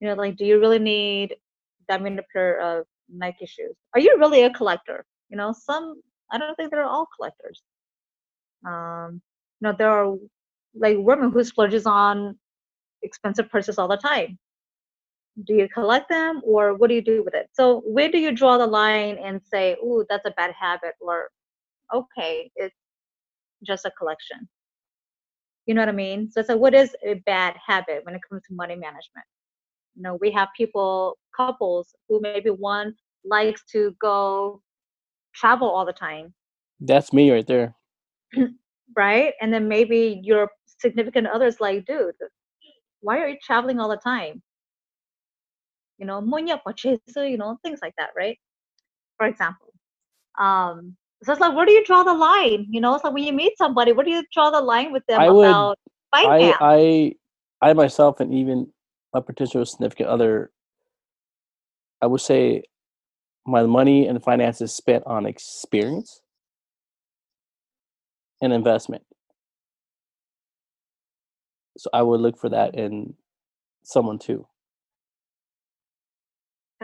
[0.00, 1.36] You know, like, do you really need
[1.88, 3.74] that many pair of Nike shoes?
[3.94, 5.04] Are you really a collector?
[5.28, 6.00] You know, some
[6.30, 7.62] I don't think they're all collectors.
[8.66, 9.20] Um,
[9.60, 10.16] you know, there are
[10.74, 12.38] like women who splurges on
[13.02, 14.38] expensive purses all the time.
[15.44, 17.48] Do you collect them or what do you do with it?
[17.52, 21.30] So where do you draw the line and say, "Ooh, that's a bad habit," or
[21.94, 22.76] "Okay, it's
[23.64, 24.48] just a collection."
[25.66, 26.30] You know what I mean?
[26.30, 29.26] So it's like, what is a bad habit when it comes to money management?
[29.94, 34.62] You know, we have people, couples who maybe one likes to go
[35.34, 36.34] travel all the time,
[36.80, 37.74] That's me right there.
[38.96, 39.34] right?
[39.40, 42.14] And then maybe your significant other's like, dude,
[43.00, 44.42] why are you traveling all the time?
[46.00, 48.38] You know, "Moña pachesu," you know, things like that, right?
[49.18, 49.72] For example.
[50.38, 52.66] Um, so it's like, where do you draw the line?
[52.70, 55.04] You know, it's like when you meet somebody, where do you draw the line with
[55.06, 55.78] them I would- about
[56.12, 56.56] I, finance?
[56.60, 57.14] I,
[57.60, 58.72] I myself, and even
[59.12, 60.50] my potential significant other,
[62.00, 62.62] I would say,
[63.46, 66.22] my money and finances spent on experience
[68.40, 69.04] and investment.
[71.76, 73.14] So I would look for that in
[73.82, 74.46] someone too.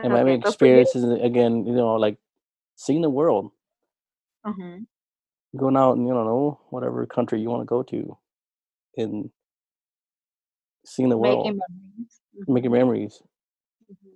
[0.03, 2.17] And my Okay, main but for you- experiences, again, you know, like
[2.75, 3.51] seeing the world,
[4.45, 4.85] Mhm.
[5.55, 8.17] going out and you don't know whatever country you want to go to,
[8.97, 9.31] and
[10.85, 12.21] seeing the world, making memories.
[12.47, 13.23] making Mhm, memories.
[13.91, 14.13] mhm.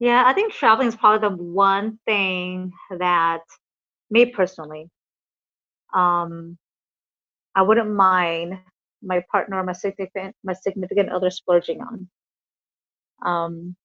[0.00, 3.42] Yeah, I think traveling is probably the one thing that
[4.10, 4.90] me personally,
[5.94, 6.58] um,
[7.54, 8.58] I wouldn't mind
[9.02, 12.08] my partner or my significant my significant other splurging on.
[13.22, 13.76] Um,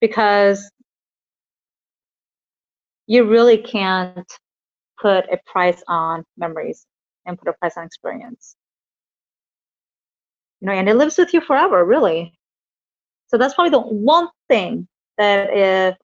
[0.00, 0.70] because
[3.06, 4.30] you really can't
[5.00, 6.86] put a price on memories
[7.26, 8.56] and put a price on experience.
[10.60, 12.32] You know, and it lives with you forever, really.
[13.28, 14.86] So that's probably the one thing
[15.18, 15.96] that if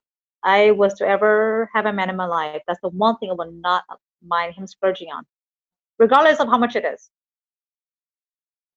[0.43, 3.33] I was to ever have a man in my life, that's the one thing I
[3.33, 3.83] would not
[4.25, 5.25] mind him splurging on,
[5.97, 7.09] regardless of how much it is.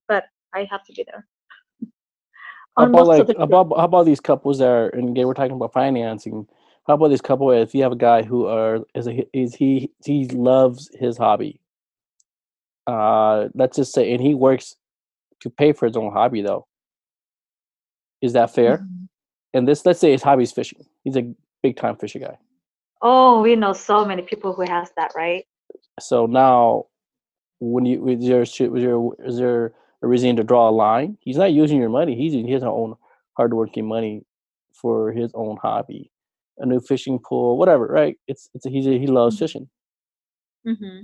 [0.08, 1.26] But I have to be there.
[2.76, 5.34] How about like the how about how about these couples that are and again we're
[5.34, 6.46] talking about financing.
[6.86, 9.90] How about this couple if you have a guy who are is a is he
[10.04, 11.60] he loves his hobby.
[12.86, 14.76] Uh let's just say and he works
[15.40, 16.66] to pay for his own hobby though.
[18.22, 18.78] Is that fair?
[18.78, 19.08] Mhm.
[19.54, 20.86] And this let's say his hobby is fishing.
[21.04, 21.30] He's a
[21.62, 22.38] big time fishing guy.
[23.02, 25.44] Oh, we know so many people who has that, right?
[26.00, 26.86] So now
[27.60, 31.16] when you is there should was there is there a reason to draw a line?
[31.20, 32.16] He's not using your money.
[32.16, 32.96] He's using his own
[33.36, 34.24] hardworking money
[34.72, 36.10] for his own hobby,
[36.58, 37.86] a new fishing pool, whatever.
[37.86, 38.18] Right?
[38.26, 39.38] It's it's he's he loves Mhm.
[39.38, 39.68] fishing.
[40.64, 41.00] hmm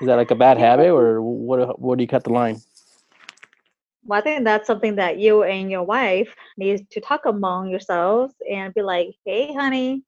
[0.00, 1.80] Is that like a bad habit, or what?
[1.80, 2.60] Where do you cut the line?
[4.04, 8.34] Well, I think that's something that you and your wife need to talk among yourselves
[8.48, 10.04] and be like, "Hey, honey,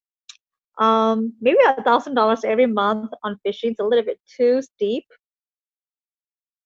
[0.77, 5.05] um, maybe a thousand dollars every month on fishing is a little bit too steep.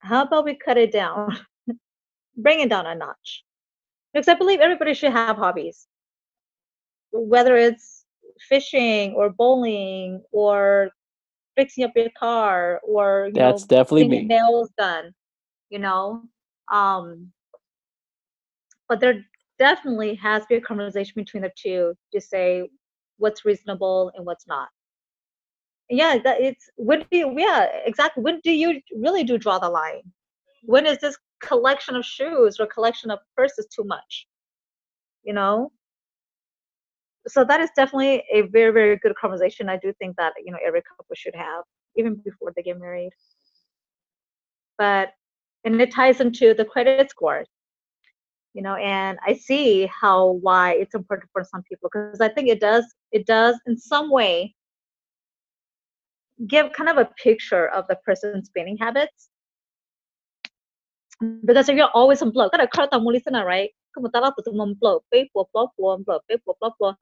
[0.04, 1.38] How about we cut it down,
[2.38, 3.44] bring it down a notch?
[4.14, 5.88] Because I believe everybody should have hobbies,
[7.12, 8.06] whether it's
[8.50, 10.92] fishing or bowling or
[11.56, 14.24] fixing up your car or you That's know definitely me.
[14.26, 15.14] nails done.
[15.70, 16.24] You know,
[16.72, 17.32] um,
[18.90, 19.26] but there
[19.58, 22.70] definitely has to be a conversation between the two to say
[23.18, 24.68] what's reasonable and what's not.
[25.94, 29.70] Yeah, that it's when do you, yeah exactly when do you really do draw the
[29.70, 30.02] line?
[30.64, 34.28] When is this collection of shoes or collection of purses too much?
[35.24, 35.72] You know,
[37.28, 39.70] so that is definitely a very very good conversation.
[39.70, 41.64] I do think that you know every couple should have
[41.96, 43.12] even before they get married.
[44.80, 45.10] But
[45.64, 47.46] and it ties into the credit score
[48.54, 52.48] you know and i see how why it's important for some people because i think
[52.50, 54.54] it does it does in some way
[56.48, 59.30] give kind of a picture of the person's spending habits.
[61.46, 63.72] Because if you're always on blow, kada kara tamu listen right?
[63.96, 66.96] Kumutala tu tumum blow, pay for blow, blow, pay for blow,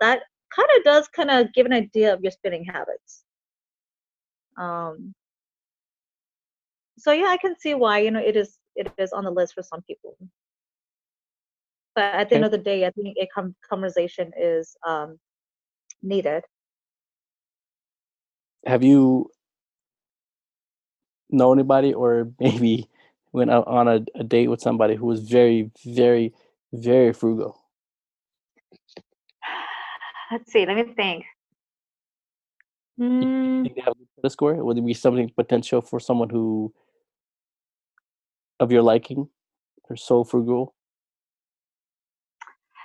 [0.00, 0.22] that
[0.54, 3.24] kind of does kind of give an idea of your spending habits.
[4.56, 5.14] Um,
[6.98, 9.54] so yeah, I can see why you know it is it is on the list
[9.54, 10.16] for some people.
[11.94, 15.18] But at the end of the day, I think a com- conversation is um,
[16.02, 16.42] needed.
[18.66, 19.30] Have you
[21.30, 22.88] know anybody or maybe
[23.32, 26.34] went out on a, a date with somebody who was very, very,
[26.72, 27.58] very frugal?
[30.30, 30.64] Let's see.
[30.64, 31.24] Let me think.
[33.00, 34.54] Mm, think they have a score?
[34.54, 36.72] Would it be something potential for someone who
[38.60, 39.28] of your liking?
[39.88, 40.74] They're so frugal.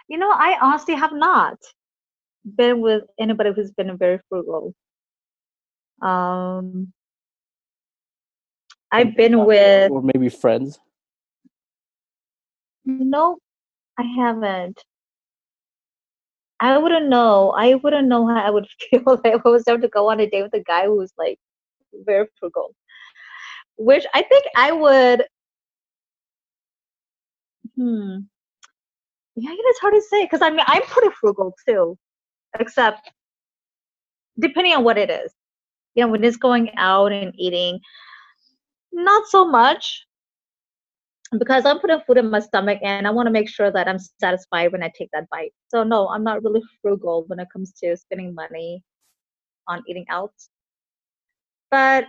[0.07, 1.57] you know, I honestly have not
[2.45, 4.73] been with anybody who's been very frugal.
[6.01, 6.93] Um,
[8.91, 10.79] I've been with or maybe friends.
[12.86, 13.38] no,
[13.97, 14.81] I haven't.
[16.60, 17.51] I wouldn't know.
[17.51, 20.19] I wouldn't know how I would feel like if I was ever to go on
[20.19, 21.39] a date with a guy who's like
[22.05, 22.73] very frugal.
[23.77, 25.25] Which I think I would.
[27.75, 28.17] Hmm.
[29.36, 31.95] Yeah, it is hard to say because I mean I'm pretty frugal too,
[32.60, 33.12] except
[34.39, 35.31] depending on what it is.
[35.97, 37.79] You know, when it's going out and eating,
[38.93, 40.05] not so much
[41.39, 43.97] because I'm putting food in my stomach and I want to make sure that I'm
[44.19, 45.53] satisfied when I take that bite.
[45.69, 48.83] So no, I'm not really frugal when it comes to spending money
[49.67, 50.33] on eating out.
[51.71, 52.05] But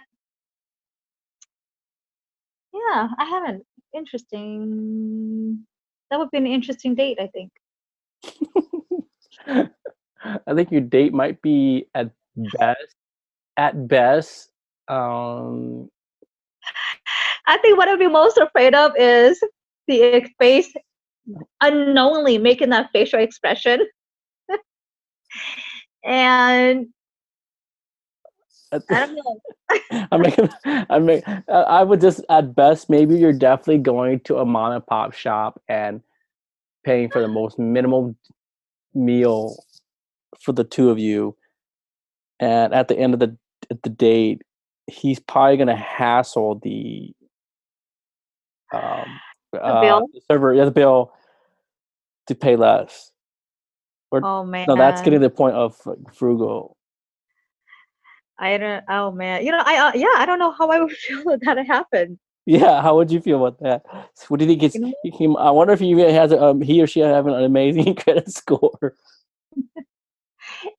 [2.75, 3.65] yeah, I haven't.
[3.95, 5.65] Interesting.
[6.11, 7.51] That would be an interesting date, I think.
[10.47, 12.95] I think your date might be at best
[13.59, 14.49] at best
[14.89, 15.91] um
[17.47, 19.43] I think what I'd be most afraid of is
[19.87, 20.73] the face
[21.61, 23.87] unknowingly making that facial expression.
[26.05, 26.87] and
[28.73, 29.41] I don't know.
[30.13, 34.45] I mean, I mean, I would just at best maybe you're definitely going to a
[34.45, 36.03] mom and pop shop and
[36.85, 38.15] paying for the most minimal
[38.95, 39.57] meal
[40.39, 41.35] for the two of you,
[42.41, 43.37] and at the end of the
[43.83, 44.43] the date,
[44.87, 47.13] he's probably gonna hassle the
[48.73, 49.21] um
[49.59, 50.09] uh, bill?
[50.13, 51.13] the server, yeah, the bill
[52.27, 53.13] to pay less.
[54.11, 54.67] Or Oh man.
[54.69, 56.77] no, that's getting the point of like, frugal.
[58.39, 58.85] I don't.
[58.89, 59.45] Oh man.
[59.45, 62.19] You know, I uh, yeah, I don't know how I would feel if that happened.
[62.47, 63.83] Yeah, how would you feel about that?
[64.29, 64.63] What do you think?
[64.63, 67.35] It's, You know- he I wonder if he has a, um, he or she having
[67.35, 68.95] an amazing credit score.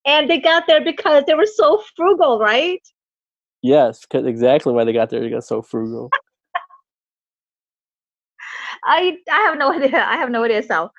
[0.05, 2.81] And they got there because they were so frugal, right?
[3.61, 5.19] Yes, because exactly why they got there.
[5.19, 6.09] They got so frugal.
[8.85, 10.03] I I have no idea.
[10.05, 10.63] I have no idea.
[10.63, 10.91] So,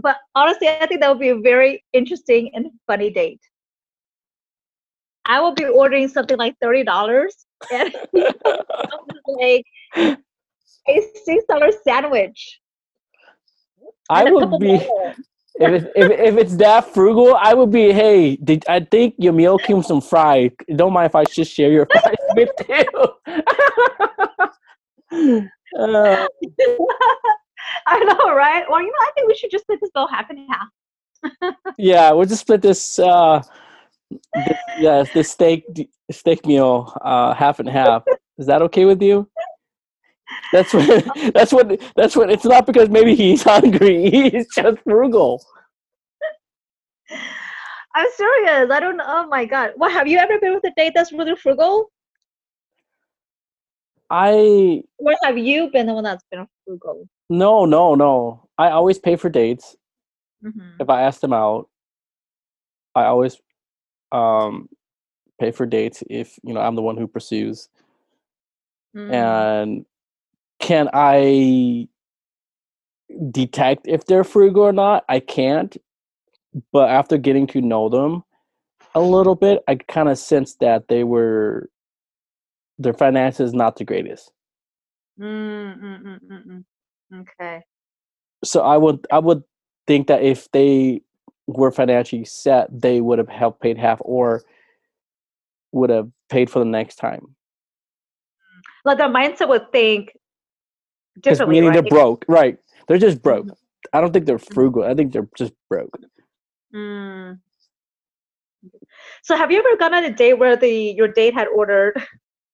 [0.00, 3.40] but honestly, I think that would be a very interesting and funny date.
[5.24, 9.64] I will be ordering something like thirty dollars, and he's coming up with, like
[10.88, 12.60] a six dollar sandwich.
[14.08, 14.88] I would be.
[15.60, 17.34] If it's, if if it's that frugal.
[17.34, 17.92] I would be.
[17.92, 20.50] Hey, did I think your meal came some fries?
[20.74, 22.86] Don't mind if I just share your fries with you.
[25.78, 26.26] Uh,
[27.86, 28.64] I know, right?
[28.68, 31.54] Well, you know, I think we should just split this bill half and half.
[31.76, 32.98] yeah, we'll just split this.
[32.98, 33.42] Uh,
[34.34, 35.64] this yes, this steak
[36.10, 38.04] steak meal uh, half and half.
[38.38, 39.28] Is that okay with you?
[40.52, 41.04] That's what.
[41.34, 41.80] That's what.
[41.96, 42.30] That's what.
[42.30, 44.10] It's not because maybe he's hungry.
[44.10, 45.44] He's just frugal.
[47.94, 48.70] I'm serious.
[48.70, 49.00] I don't.
[49.04, 49.72] Oh my god.
[49.76, 51.90] What have you ever been with a date that's really frugal?
[54.10, 57.08] I Or have you been the one that's been frugal?
[57.28, 58.48] no no no.
[58.58, 59.76] I always pay for dates
[60.44, 60.80] Mm-hmm.
[60.80, 61.68] if I ask them out.
[62.94, 63.40] I always
[64.12, 64.68] um
[65.40, 67.68] pay for dates if you know I'm the one who pursues.
[68.94, 69.12] Mm.
[69.12, 69.86] and
[70.58, 71.88] can I
[73.30, 75.04] detect if they're frugal or not?
[75.08, 75.76] I can't.
[76.72, 78.24] But after getting to know them
[78.94, 81.70] a little bit, I kind of sensed that they were
[82.78, 84.30] their finances not the greatest.
[85.18, 86.64] Mm, mm, mm, mm,
[87.12, 87.20] mm.
[87.20, 87.62] Okay.
[88.44, 89.42] So I would I would
[89.86, 91.02] think that if they
[91.46, 94.42] were financially set, they would have helped paid half or
[95.72, 97.34] would have paid for the next time.
[98.84, 100.12] Like the mindset would think
[101.20, 101.82] Differently, meaning right?
[101.82, 102.58] they're broke, right?
[102.88, 103.46] They're just broke.
[103.46, 103.56] Mhm.
[103.92, 104.84] I don't think they're frugal.
[104.84, 105.96] I think they're just broke.
[106.74, 107.38] Mm.
[109.22, 111.94] So have you ever gone on a date where the your date had ordered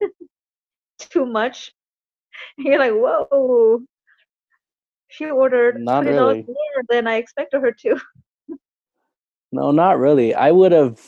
[0.98, 1.72] too much?
[2.58, 3.82] And you're like, whoa,
[5.08, 6.42] she ordered Not really.
[6.46, 8.00] more than I expected her to.
[9.54, 10.34] No, not really.
[10.34, 10.98] I would have,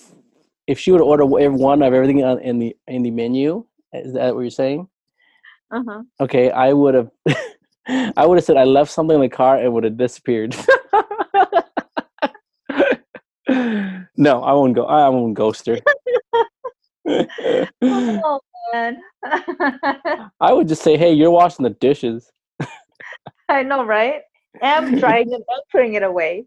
[0.66, 3.64] if she would order one of everything on- in the in the menu.
[3.94, 4.86] Is that what you're saying?
[5.74, 6.02] Uh-huh.
[6.20, 7.10] Okay, I would have.
[8.16, 10.56] I would have said I left something in the car and would have disappeared.
[14.16, 14.86] no, I won't go.
[14.86, 15.78] I won't ghost her.
[17.82, 18.40] Oh
[18.72, 19.02] man.
[20.40, 22.32] I would just say, "Hey, you're washing the dishes."
[23.50, 24.22] I know, right?
[24.62, 26.46] I'm trying and I'm putting it away.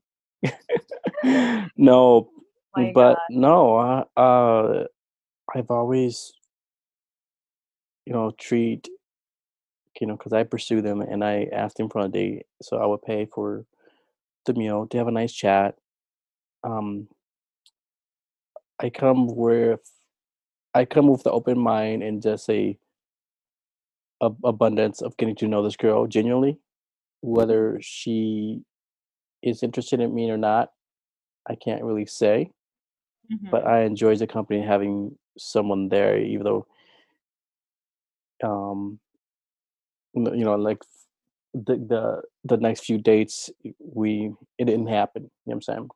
[1.77, 2.29] no,
[2.75, 3.17] My but God.
[3.29, 4.83] no, uh, uh,
[5.53, 6.33] I've always,
[8.05, 8.89] you know, treat,
[10.01, 12.85] you know, because I pursue them and I asked them for a date, so I
[12.85, 13.65] would pay for
[14.45, 15.75] the meal to have a nice chat.
[16.63, 17.07] Um,
[18.79, 19.81] I come with,
[20.73, 22.77] I come with the open mind and just a,
[24.21, 26.59] a abundance of getting to know this girl genuinely,
[27.21, 28.61] whether she
[29.43, 30.71] is interested in me or not.
[31.49, 32.51] I can't really say
[33.31, 33.51] Mhm.
[33.51, 36.67] but I enjoy the company having someone there, even though,
[38.43, 38.99] um,
[40.25, 40.83] you know, like
[41.53, 43.49] the the the next few dates,
[43.79, 45.23] we it didn't happen.
[45.23, 45.89] You know what I'm saying?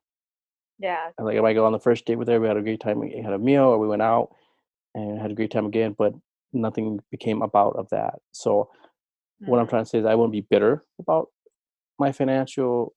[0.78, 1.10] yeah.
[1.18, 2.80] And, Like if I go on the first date with her, we had a great
[2.80, 4.30] time, we had a meal, or we went out
[4.94, 6.14] and had a great time again, but
[6.52, 8.20] nothing became about of that.
[8.32, 8.70] So
[9.44, 9.70] what I'm Mhm.
[9.70, 11.28] trying to say is I wouldn't be bitter about
[11.98, 12.94] my financial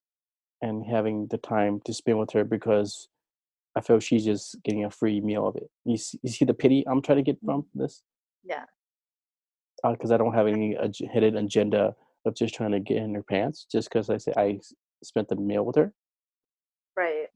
[0.61, 3.07] and having the time to spend with her because
[3.75, 5.69] I feel she's just getting a free meal of it.
[5.85, 8.03] You see, you see the pity I'm trying to get from this?
[8.43, 8.65] Yeah.
[9.83, 11.95] Because I don't have any ag- hidden agenda
[12.25, 14.59] of just trying to get in her pants just because I say I
[15.03, 15.93] spent the meal with her.
[16.97, 17.27] Right.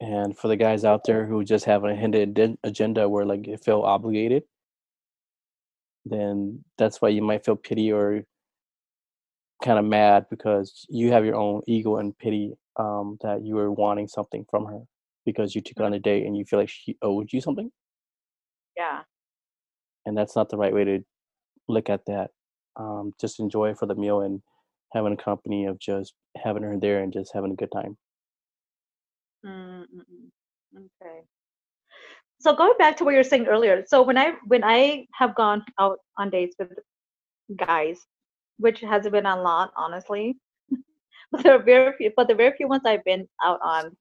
[0.00, 3.56] And for the guys out there who just have a hidden agenda where like you
[3.56, 4.42] feel obligated,
[6.04, 8.24] then that's why you might feel pity or
[9.62, 13.70] kind of mad because you have your own ego and pity um, that you were
[13.70, 14.80] wanting something from her
[15.24, 17.70] because you took her on a date and you feel like she owed you something.
[18.76, 19.02] Yeah.
[20.06, 21.04] And that's not the right way to
[21.68, 22.30] look at that.
[22.76, 24.42] Um, just enjoy for the meal and
[24.92, 27.96] having a company of just having her there and just having a good time.
[29.44, 29.86] Mm-mm.
[30.76, 31.20] Okay.
[32.40, 35.34] So going back to what you were saying earlier, so when I when I have
[35.34, 36.72] gone out on dates with
[37.56, 37.98] guys,
[38.58, 40.36] which hasn't been a lot, honestly,
[41.32, 42.12] but there are very few.
[42.16, 43.96] But the very few ones I've been out on,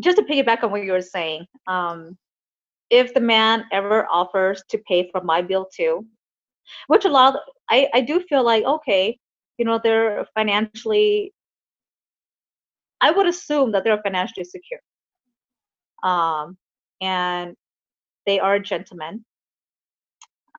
[0.00, 2.18] just to piggyback on what you were saying, um,
[2.94, 6.06] if the man ever offers to pay for my bill too,
[6.88, 7.40] which a lot,
[7.70, 9.18] I I do feel like okay,
[9.58, 11.32] you know, they're financially.
[13.00, 14.80] I would assume that they're financially secure.
[16.04, 16.56] um,
[17.00, 17.56] and
[18.26, 19.24] they are gentlemen.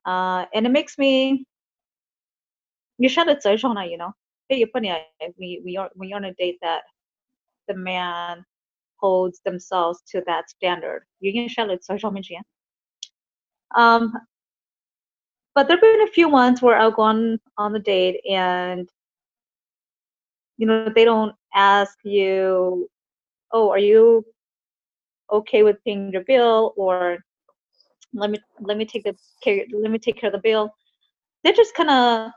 [0.06, 1.44] Uh, and it makes me
[2.98, 4.12] you know.
[5.38, 6.82] We we are we are on a date that
[7.68, 8.44] the man
[9.00, 11.04] holds themselves to that standard.
[11.20, 11.96] You can share it so
[13.76, 14.12] Um
[15.54, 18.88] but there've been a few ones where I'll go on on the date and
[20.58, 22.88] you know they don't ask you,
[23.52, 24.24] oh, are you
[25.32, 26.74] okay with paying your bill?
[26.76, 27.18] or
[28.14, 30.74] let me let me take the care let me take care of the bill.
[31.44, 32.30] They just kind of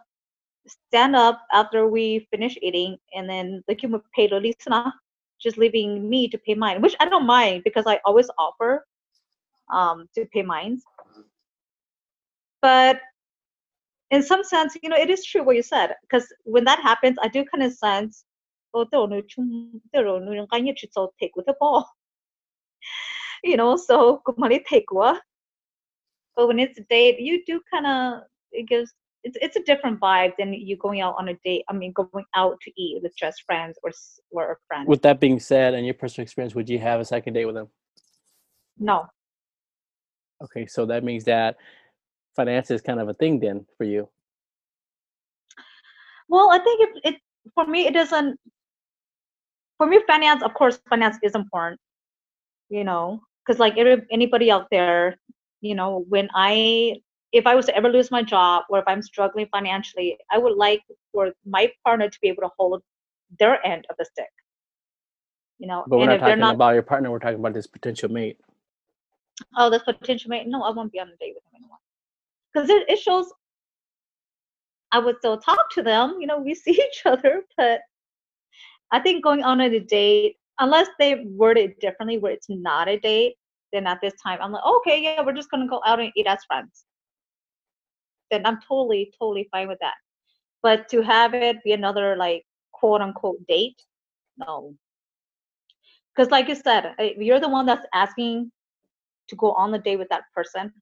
[0.67, 4.93] stand up after we finish eating and then like you pay the listener
[5.41, 8.85] just leaving me to pay mine which i don't mind because i always offer
[9.71, 10.81] um to pay mine.
[12.61, 12.99] But
[14.11, 17.17] in some sense you know it is true what you said because when that happens
[17.21, 18.25] i do kind of sense
[18.73, 18.85] oh
[21.19, 21.87] take with the ball
[23.43, 24.21] you know so
[24.67, 24.91] take
[26.35, 28.93] but when it's a date you do kind of it gives
[29.23, 32.25] it's it's a different vibe than you going out on a date i mean going
[32.35, 33.91] out to eat with just friends or
[34.31, 37.05] or a friend With that being said, and your personal experience, would you have a
[37.05, 37.67] second date with him?
[38.77, 39.05] no
[40.41, 41.57] Okay, so that means that
[42.35, 44.07] finance is kind of a thing then for you.
[46.29, 47.15] well i think it, it
[47.55, 48.39] for me it doesn't
[49.77, 51.79] for me finance of course finance is important
[52.69, 53.75] you know because like
[54.11, 55.17] anybody out there
[55.61, 56.95] you know when i
[57.31, 60.55] if i was to ever lose my job or if i'm struggling financially i would
[60.55, 62.81] like for my partner to be able to hold
[63.39, 64.29] their end of the stick
[65.59, 67.11] you know But we're not talking not about your partner.
[67.11, 68.37] We're talking about this potential mate.
[69.57, 71.77] oh this potential mate no i won't be on a date with him anymore
[72.53, 73.31] because it, it shows
[74.91, 77.81] i would still talk to them you know we see each other but
[78.91, 82.99] i think going on a date unless they word it differently where it's not a
[82.99, 83.35] date,
[83.73, 86.11] then at this time I'm like, oh, okay, yeah, we're just gonna go out and
[86.15, 86.85] eat as friends.
[88.31, 89.95] Then I'm totally, totally fine with that.
[90.61, 93.81] But to have it be another like quote unquote date,
[94.37, 94.75] no.
[96.15, 98.51] Because like you said, uh, if you're the one that's asking
[99.29, 100.73] to go on the date with that person,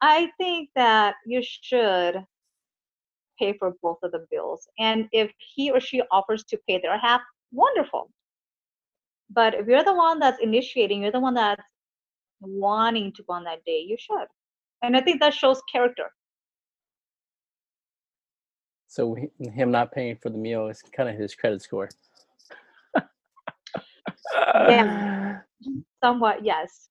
[0.00, 2.24] I think that you should
[3.38, 4.66] pay for both of the bills.
[4.78, 7.20] And if he or she offers to pay their half,
[7.52, 8.10] wonderful.
[9.30, 11.62] But if you're the one that's initiating, you're the one that's
[12.40, 14.26] wanting to go on that date, you should.
[14.82, 16.10] And I think that shows character.
[18.87, 21.89] So he- him not paying for the meal is kind of his credit score.
[24.69, 25.41] Yeah.
[26.03, 26.89] Somewhat, yes.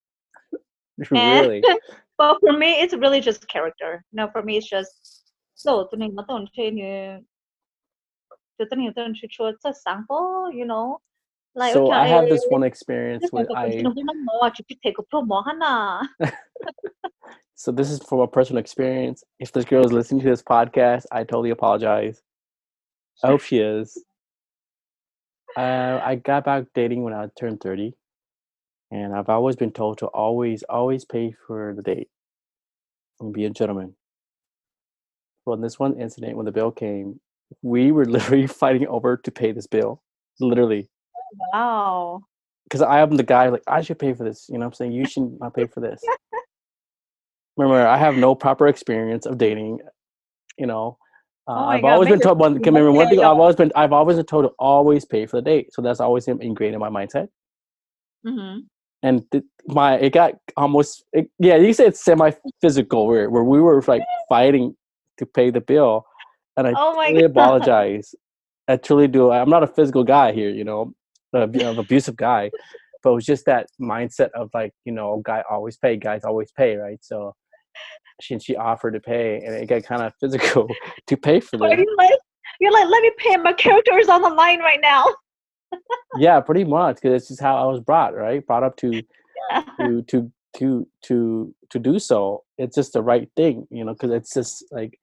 [1.11, 1.63] And- really?
[2.19, 4.05] But for me, it's really just character.
[4.13, 5.25] No, for me, it's just
[5.55, 7.25] so 等你们都去你，
[8.59, 11.01] 就等你都去说这 sample, you know,
[11.58, 13.70] Like so I okay, have this one experience with I.
[13.70, 16.08] person who more to take a promo, hana.
[17.56, 19.24] So this is from a personal experience.
[19.40, 22.22] If this girl is listening to this podcast, I totally apologize.
[23.24, 23.98] I hope she is.
[25.58, 27.96] Uh, I got back dating when I turned 30.
[28.92, 32.10] And I've always been told to always, always pay for the date
[33.20, 33.96] and be a gentleman.
[35.46, 37.20] Well, in this one incident, when the bill came,
[37.64, 40.04] we were literally fighting over to pay this bill.
[40.40, 40.90] Literally.
[41.36, 42.22] Wow.
[42.66, 44.48] Because I am the guy, like, I should pay for this.
[44.50, 44.92] You know what I'm saying?
[44.94, 46.02] You should not pay for this.
[47.58, 49.80] Remember, I have no proper experience of dating.
[50.58, 50.98] You know,
[51.48, 52.40] uh, Oh I've God, always been told.
[52.40, 53.20] One, remember one thing.
[53.20, 53.72] I've always been.
[53.76, 55.74] I've always been told to always pay for the date.
[55.74, 57.30] So that's always ingrained in my mindset.
[58.26, 58.60] hmm
[59.04, 61.06] And th- my it got almost.
[61.14, 64.76] It, yeah, you say it's semi physical where where we were like fighting
[65.18, 66.06] to pay the bill,
[66.58, 67.54] and I Oh truly God.
[67.64, 68.16] apologize.
[68.68, 69.32] I truly do.
[69.32, 70.50] I'm not a physical guy here.
[70.50, 70.94] You know,
[71.34, 72.52] an abusive guy.
[73.04, 76.52] But it was just that mindset of like, you know, guy always pay, guys always
[76.52, 77.00] pay, right?
[77.02, 77.34] So
[78.22, 80.68] she and she offered to pay, and it got kind of physical
[81.08, 81.70] to pay for them.
[81.78, 82.12] you like,
[82.60, 83.38] you're like, let me pay.
[83.38, 85.06] My character is on the line right now.
[86.18, 88.46] Yeah, pretty much, because it's just how I was brought, right?
[88.46, 89.04] Brought up to
[89.52, 89.62] Yeah.
[89.80, 92.44] to to to to to do so.
[92.58, 94.98] It's just the right thing, you know, because it's just like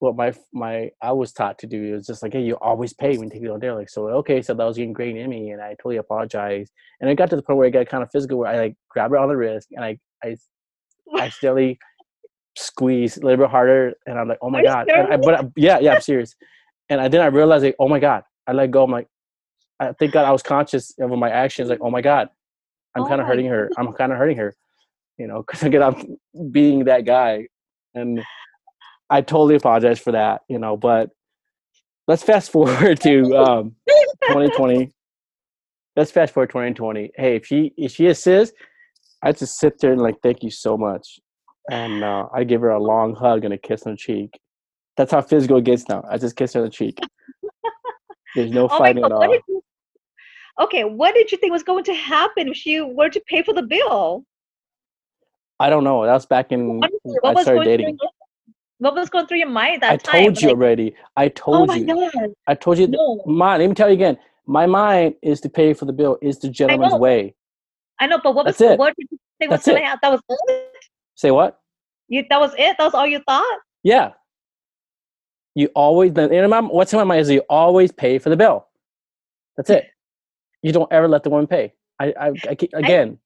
[0.00, 1.92] what my my I was taught to do.
[1.92, 3.74] It was just like, hey, you always pay when you take it on there.
[3.74, 6.70] Like, so okay, so that was ingrained in me, and I totally apologize.
[7.00, 8.76] And I got to the point where I got kind of physical, where I like
[8.88, 10.36] grabbed her on the wrist and I I
[11.18, 11.78] accidentally
[12.56, 14.90] squeezed a little bit harder, and I'm like, oh my god!
[14.90, 16.34] I, but I- yeah, yeah, I'm serious.
[16.88, 18.24] And I, then I realized, like, oh my god!
[18.46, 18.82] I let go.
[18.84, 19.06] I'm like,
[19.78, 21.68] I thank God I was conscious of my actions.
[21.68, 22.28] Like, oh my god,
[22.96, 23.70] I'm Oh kind of hurting her.
[23.76, 24.54] I'm kind of hurting her.
[25.18, 27.48] You know, because again, I'm being that guy,
[27.94, 28.24] and
[29.10, 30.42] I totally apologize for that.
[30.48, 31.10] You know, but
[32.06, 33.76] let's fast forward to um,
[34.28, 34.90] 2020.
[35.96, 37.10] Let's fast forward 2020.
[37.16, 38.56] Hey, if she if she assists,
[39.22, 41.18] I just sit there and like, thank you so much,
[41.70, 44.38] and uh, I give her a long hug and a kiss on the cheek.
[44.96, 46.04] That's how physical it gets now.
[46.08, 46.98] I just kiss her on the cheek.
[48.34, 49.12] There's no Oh fighting God.
[49.12, 49.34] at all.
[49.34, 49.62] you,
[50.60, 53.54] okay, what did you think was going to happen if she were to pay for
[53.54, 54.24] the bill?
[55.58, 56.04] I don't know.
[56.06, 57.98] That was back in Honestly, I was started dating.
[58.80, 60.22] What was going through your mind that I time?
[60.24, 60.94] told you Like, already.
[61.16, 61.86] I oh told my you.
[61.86, 62.88] god, I told you.
[62.88, 63.22] no!
[63.26, 63.60] Mine.
[63.60, 64.18] Let me tell you again.
[64.46, 66.18] My mind is to pay for the bill.
[66.22, 66.98] Is the gentleman's know.
[66.98, 67.34] way.
[68.00, 68.78] I know, but what was That's it.
[68.78, 69.80] what did you think was That's going it.
[69.82, 70.00] to happen?
[70.02, 70.72] That was it.
[71.14, 71.60] Say what?
[72.08, 72.76] You, that was it.
[72.78, 73.58] That was all you thought.
[73.84, 74.12] Yeah.
[75.54, 76.12] You always.
[76.16, 78.66] In my, what's in my mind is you always pay for the bill.
[79.56, 79.88] That's it.
[80.62, 81.74] You don't ever let the woman pay.
[81.98, 82.14] I.
[82.18, 83.18] I, I again.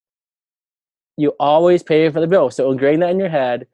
[1.17, 2.51] you always pay for the bill.
[2.51, 3.69] So ingrain that in your head.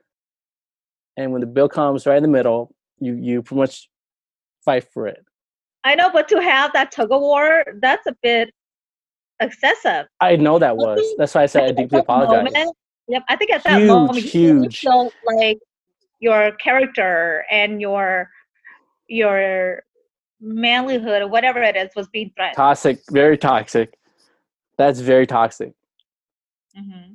[1.21, 3.91] And when the bill comes right in the middle, you you pretty much
[4.65, 5.23] fight for it.
[5.85, 8.51] I know, but to have that tug of war, that's a bit
[9.41, 10.07] excessive.
[10.21, 11.15] I know that was.
[11.19, 12.45] That's why I said I deeply apologize.
[12.45, 12.77] moment-
[13.09, 14.81] Yep, I think at that Huge, moment, you huge.
[14.83, 15.59] felt like
[16.21, 18.31] your character and your
[19.09, 19.83] your
[20.43, 22.57] manlyhood or whatever it is was being threatened.
[22.57, 23.99] Toxic, very toxic.
[24.79, 25.73] That's very toxic.
[26.75, 27.15] hmm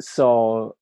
[0.00, 0.74] So,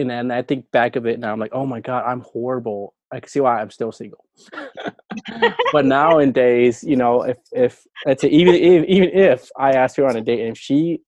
[0.00, 2.94] and then I think back of it now, I'm like, oh my god, I'm horrible.
[3.12, 4.24] I can see why I'm still single.
[5.72, 10.16] but nowadays, you know, if if it's even if, even if I ask her on
[10.16, 11.00] a date and if she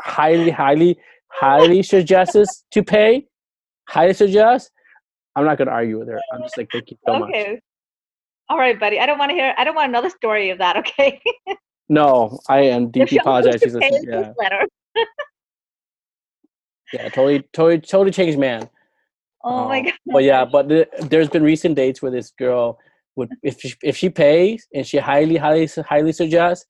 [0.00, 0.98] highly, highly,
[1.28, 3.26] highly suggests to pay,
[3.88, 4.70] highly suggests,
[5.36, 6.20] I'm not gonna argue with her.
[6.32, 7.30] I'm just like, thank you so much.
[7.30, 7.60] okay.
[8.50, 8.98] All right, buddy.
[8.98, 9.54] I don't want to hear.
[9.58, 10.76] I don't want another story of that.
[10.78, 11.20] Okay.
[11.88, 13.62] No, I am deeply she offers apologize.
[13.62, 14.66] She's pay Yeah, letter.
[16.92, 18.68] yeah, totally, totally, totally changed man.
[19.44, 19.94] Oh my Um, god.
[20.06, 22.78] But yeah, but the, there's been recent dates where this girl
[23.16, 26.66] would, if she, if she pays and she highly, highly, highly suggests,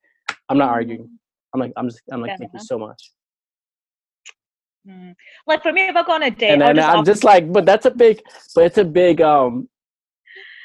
[0.48, 1.08] I'm not arguing.
[1.54, 2.36] I'm like, I'm just, I'm like, Yeah.
[2.38, 3.12] thank you so much.
[4.88, 5.14] Mm.
[5.46, 7.52] Like for me, if I go on a date, and then just I'm just like,
[7.52, 8.22] but that's a big,
[8.54, 9.68] but it's a big, um,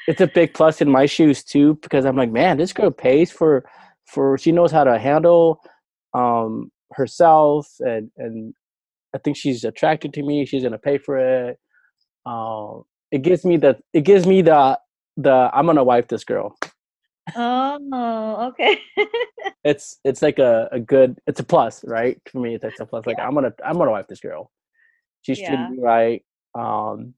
[0.06, 3.30] it's a big plus in my shoes too because I'm like, man, this girl pays
[3.30, 3.64] for,
[4.06, 5.60] for she knows how to handle,
[6.12, 8.54] um, herself and and
[9.14, 10.46] I think she's attracted to me.
[10.46, 11.58] She's gonna pay for it.
[12.26, 14.78] Um, it gives me the, it gives me the,
[15.16, 16.56] the I'm gonna wife this girl.
[17.36, 18.78] Oh, okay.
[19.64, 22.20] It's it's like a, a good, it's a plus, right?
[22.30, 23.06] For me, it's, it's a plus.
[23.06, 24.50] Like I'm gonna I'm gonna wife this girl.
[25.22, 25.70] She's treating Yeah.
[25.70, 26.24] me right.
[26.54, 27.14] Um,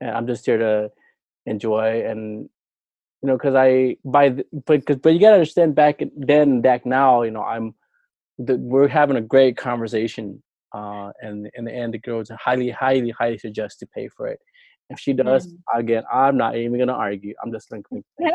[0.00, 0.90] and I'm just here to
[1.46, 2.48] enjoy and
[3.22, 6.86] you know because i by the, but cause, but you gotta understand back then back
[6.86, 7.74] now you know i'm
[8.38, 10.42] the, we're having a great conversation
[10.76, 14.40] uh and in the end the girls highly highly highly suggest to pay for it
[14.90, 15.80] if she does Mm.
[15.80, 17.84] again i'm not even gonna argue i'm just like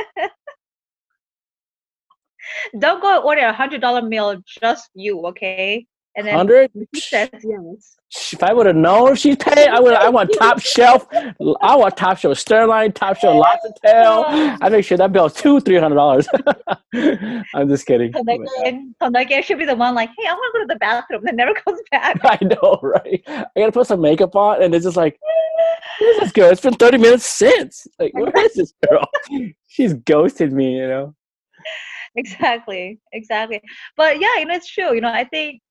[2.79, 5.85] Don't go order a hundred dollar meal just you, okay?
[6.16, 7.97] And then 100 he says yes.
[8.34, 11.95] if i would have known she's paying i would i want top shelf i want
[11.95, 15.78] top shelf Sterling, top shelf lots of tail i make sure that bill's two three
[15.78, 16.28] hundred dollars
[17.55, 20.64] i'm just kidding Kondoke, Kondoke should be the one like, hey, I want to go
[20.64, 21.22] to the bathroom.
[21.24, 22.20] Then never comes back.
[22.24, 23.22] I know, right?
[23.28, 25.18] I gotta put some makeup on, and it's just like,
[25.99, 26.51] this girl?
[26.51, 27.88] It's been 30 minutes since.
[27.99, 29.07] Like, where is this girl?
[29.68, 31.16] She's ghosted me, you know?
[32.16, 33.62] exactly, exactly.
[33.95, 34.93] But yeah, you know, it's true.
[34.93, 35.62] You know, I think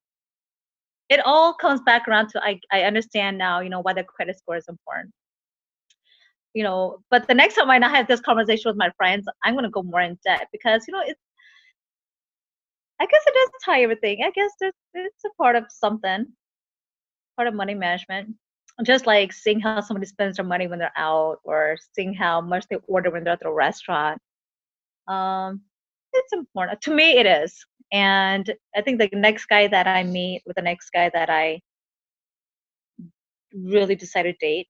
[1.10, 4.38] it all comes back around to I I understand now, you know, why the credit
[4.38, 5.12] score is important.
[6.54, 9.70] You know, but the next time I have this conversation with my friends, I'm gonna
[9.70, 11.20] go more in depth because you know it's.
[13.00, 14.22] I guess it does tie everything.
[14.24, 16.26] I guess it's a part of something,
[17.36, 18.36] part of money management.
[18.84, 22.66] Just like seeing how somebody spends their money when they're out, or seeing how much
[22.68, 24.20] they order when they're at the restaurant.
[25.08, 25.62] Um,
[26.12, 27.18] it's important to me.
[27.18, 31.10] It is, and I think the next guy that I meet, with the next guy
[31.12, 31.60] that I
[33.54, 34.68] really decide to date,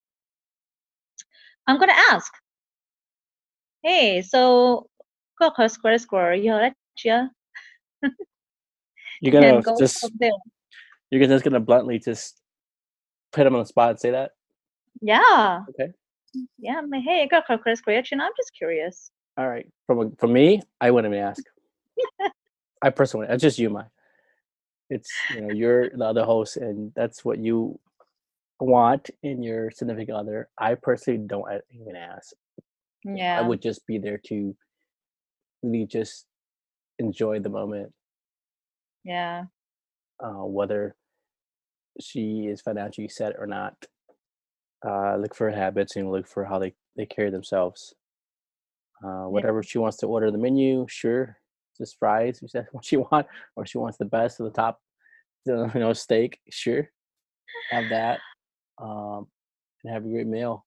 [1.66, 2.33] I'm gonna ask,
[3.83, 4.89] "Hey, so
[5.41, 6.71] có square square you know
[7.05, 7.29] yeah?"
[9.21, 10.11] You're gonna go just, from
[11.11, 12.41] you're just gonna bluntly just
[13.33, 14.33] put him on the spot and say that?
[15.01, 15.64] Yeah.
[15.68, 15.93] Okay.
[16.59, 16.79] Yeah.
[16.79, 18.11] I'm like, hey, got credit score yet?
[18.11, 19.11] You know, I'm just curious.
[19.37, 19.66] All right.
[19.87, 21.43] From for me, I wouldn't ask.
[22.83, 23.87] I personally, it's just you, my.
[24.89, 27.78] It's you know you're the other host, and that's what you
[28.59, 30.49] want in your significant other.
[30.59, 32.33] I personally don't even ask.
[33.05, 33.39] Yeah.
[33.39, 34.57] I would just be there to
[35.62, 36.26] really just
[36.99, 37.93] enjoy the moment,
[39.05, 39.45] Yeah.
[40.22, 40.97] uh, whether
[42.01, 43.74] she is financially set or not.
[44.87, 47.95] Uh, look for habits and look for how they, they carry themselves.
[49.05, 51.39] Uh, whatever she wants to order the menu, sure,
[51.81, 53.26] just fries She that's what she want,
[53.57, 54.78] or she wants the best of the top,
[55.47, 56.89] you know, steak, sure,
[57.70, 58.20] have that,
[58.81, 59.26] um,
[59.83, 60.64] and have a great meal.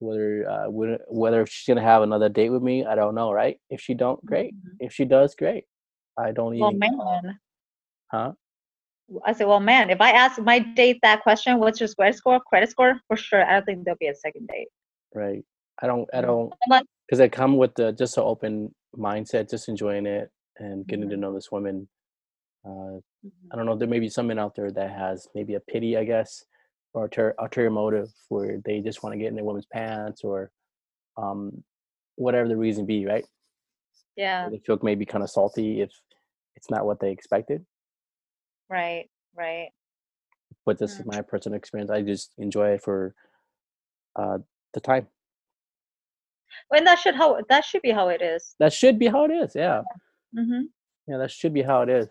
[0.00, 3.58] Whether uh, whether whether she's gonna have another date with me, I don't know, right?
[3.68, 4.54] If she don't, great.
[4.54, 4.76] Mhm.
[4.80, 5.64] If she does, great.
[6.16, 6.78] I don't even.
[6.80, 7.38] Well, man.
[8.10, 8.32] huh?
[9.24, 12.40] I said, well, man, if I ask my date that question, what's your square score,
[12.40, 13.00] credit score?
[13.08, 14.68] For sure, I don't think there'll be a second date.
[15.14, 15.42] Right.
[15.82, 16.08] I don't.
[16.12, 16.22] I Mhm.
[16.22, 16.52] don't.
[17.06, 21.16] Because I come with the just an open mindset, just enjoying it and getting to
[21.16, 21.20] Mhm.
[21.20, 21.88] know this woman.
[22.64, 23.52] Uh, Mhm.
[23.52, 23.76] I don't know.
[23.76, 26.44] There may be someone out there that has maybe a pity, I guess,
[26.94, 30.50] or ulterior, ulterior motive where they just want to get in a woman's pants or
[31.16, 31.64] um,
[32.16, 33.24] whatever the reason be, right?
[34.16, 35.90] yeah, They feel maybe kind of salty if
[36.56, 37.66] it's not what they expected.
[38.68, 39.70] right, right.
[40.64, 41.06] But this is Mm.
[41.06, 41.90] my personal experience.
[41.90, 43.14] I just enjoy it for
[44.16, 44.38] uh,
[44.74, 45.08] the time.
[46.70, 48.54] And that should how that should be how it is.
[48.58, 49.52] That should be how it is.
[49.54, 49.82] Yeah.
[50.38, 50.62] Mm-hmm.
[51.06, 52.08] Yeah, that should be how it is.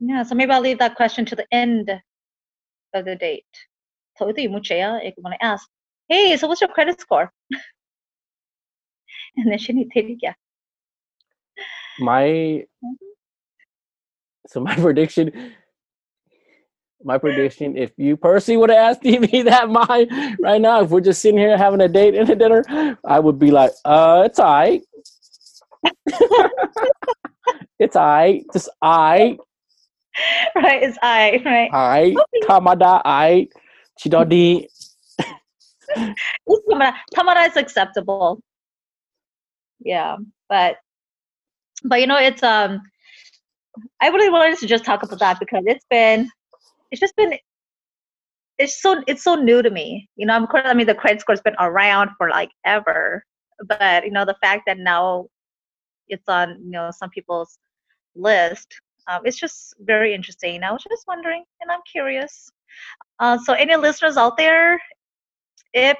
[0.00, 1.90] Yeah, so maybe I'll leave that question to the end
[2.94, 3.44] of the date.
[4.18, 5.68] So yung mucha, ik want to ask,
[6.08, 7.32] hey, so what's your credit score?
[9.36, 10.34] and then she need to yeah.
[12.00, 12.64] My
[14.48, 15.54] so my prediction
[17.04, 21.00] my prediction if you personally would have asked me that mine right now if we're
[21.00, 22.64] just sitting here having a date and a dinner
[23.04, 24.82] i would be like uh it's all right
[27.78, 29.38] it's all right just I,
[30.56, 31.70] right, it's I, right?
[31.72, 33.48] I, kamada I,
[33.98, 34.66] chidodi
[36.46, 36.94] It's Tamara.
[37.14, 38.40] Tamara is acceptable.
[39.80, 40.16] Yeah,
[40.48, 40.76] but
[41.84, 42.80] but you know it's um
[44.00, 46.30] I really wanted to just talk about that because it's been
[46.92, 47.34] it's just been
[48.58, 50.08] it's so it's so new to me.
[50.16, 53.24] You know, of course I mean the credit score's been around for like ever.
[53.66, 55.26] But you know, the fact that now
[56.08, 57.58] it's on you know some people's
[58.14, 58.68] list.
[59.08, 60.62] Um, it's just very interesting.
[60.62, 62.48] I was just wondering, and I'm curious.
[63.18, 64.80] Uh, so, any listeners out there,
[65.74, 65.96] if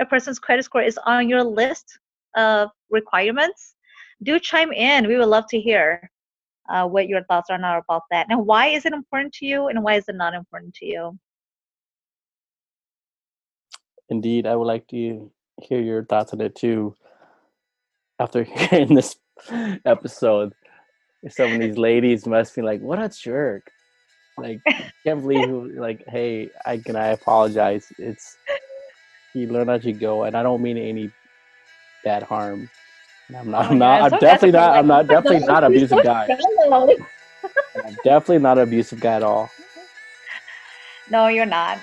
[0.00, 1.98] a person's credit score is on your list
[2.36, 3.74] of requirements,
[4.22, 5.08] do chime in.
[5.08, 6.08] We would love to hear
[6.68, 8.28] uh, what your thoughts are now about that.
[8.28, 11.18] Now, why is it important to you, and why is it not important to you?
[14.08, 15.30] Indeed, I would like to
[15.62, 16.94] hear your thoughts on it too.
[18.18, 19.16] After hearing this
[19.84, 20.54] episode,
[21.28, 23.70] some of these ladies must be like, "What a jerk!"
[24.36, 24.60] Like,
[25.04, 27.86] can't believe who, like, hey, I can I apologize.
[27.98, 28.36] It's
[29.34, 31.10] you learn as you go, and I don't mean any
[32.04, 32.70] bad harm.
[33.32, 33.66] I'm not.
[33.66, 34.02] Oh I'm not.
[34.02, 34.74] I'm so definitely not.
[34.78, 35.08] I'm not.
[35.08, 36.28] Definitely not abusive so guy.
[37.84, 39.50] I'm definitely not an abusive guy at all.
[41.08, 41.80] No, you're not.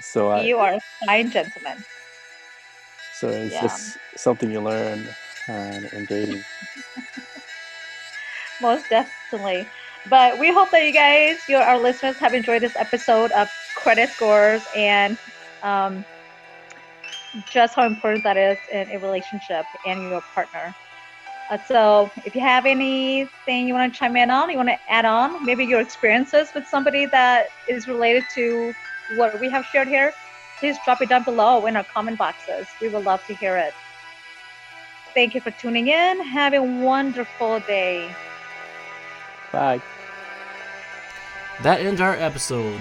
[0.00, 1.84] So I, You are a fine gentleman.
[3.12, 3.62] so it's Yeah.
[3.62, 5.08] just something you learn
[5.48, 6.42] uh, in dating.
[8.60, 9.70] Most definitely.
[10.08, 14.10] But we hope that you guys, your our listeners, have enjoyed this episode of credit
[14.10, 15.16] scores and
[15.62, 16.04] um,
[17.50, 20.74] just how important that is in a relationship and your partner.
[21.50, 24.78] Uh, so, if you have anything you want to chime in on, you want to
[24.88, 28.72] add on, maybe your experiences with somebody that is related to
[29.16, 30.12] what we have shared here,
[30.60, 32.68] please drop it down below in our comment boxes.
[32.80, 33.74] We would love to hear it.
[35.12, 36.20] Thank you for tuning in.
[36.20, 38.14] Have a wonderful day.
[39.50, 39.82] Bye.
[41.62, 42.80] That ends our episode.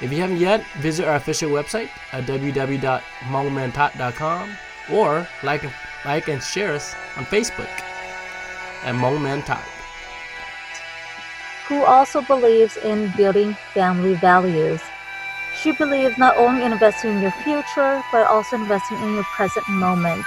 [0.00, 4.56] If you haven't yet, visit our official website at www.hmongmantalk.com
[4.90, 5.64] or like,
[6.04, 7.68] like and share us on Facebook
[8.84, 9.44] at Hmongman
[11.66, 14.80] who also believes in building family values.
[15.62, 19.66] She believes not only in investing in your future, but also investing in your present
[19.70, 20.24] moment,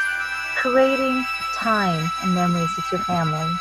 [0.56, 3.54] creating time and memories with your family.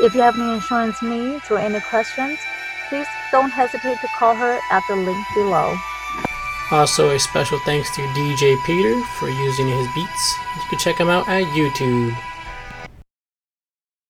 [0.00, 2.38] If you have any insurance needs or any questions,
[2.88, 5.76] please don't hesitate to call her at the link below.
[6.70, 10.38] Also, a special thanks to DJ Peter for using his beats.
[10.56, 12.16] You can check him out at YouTube.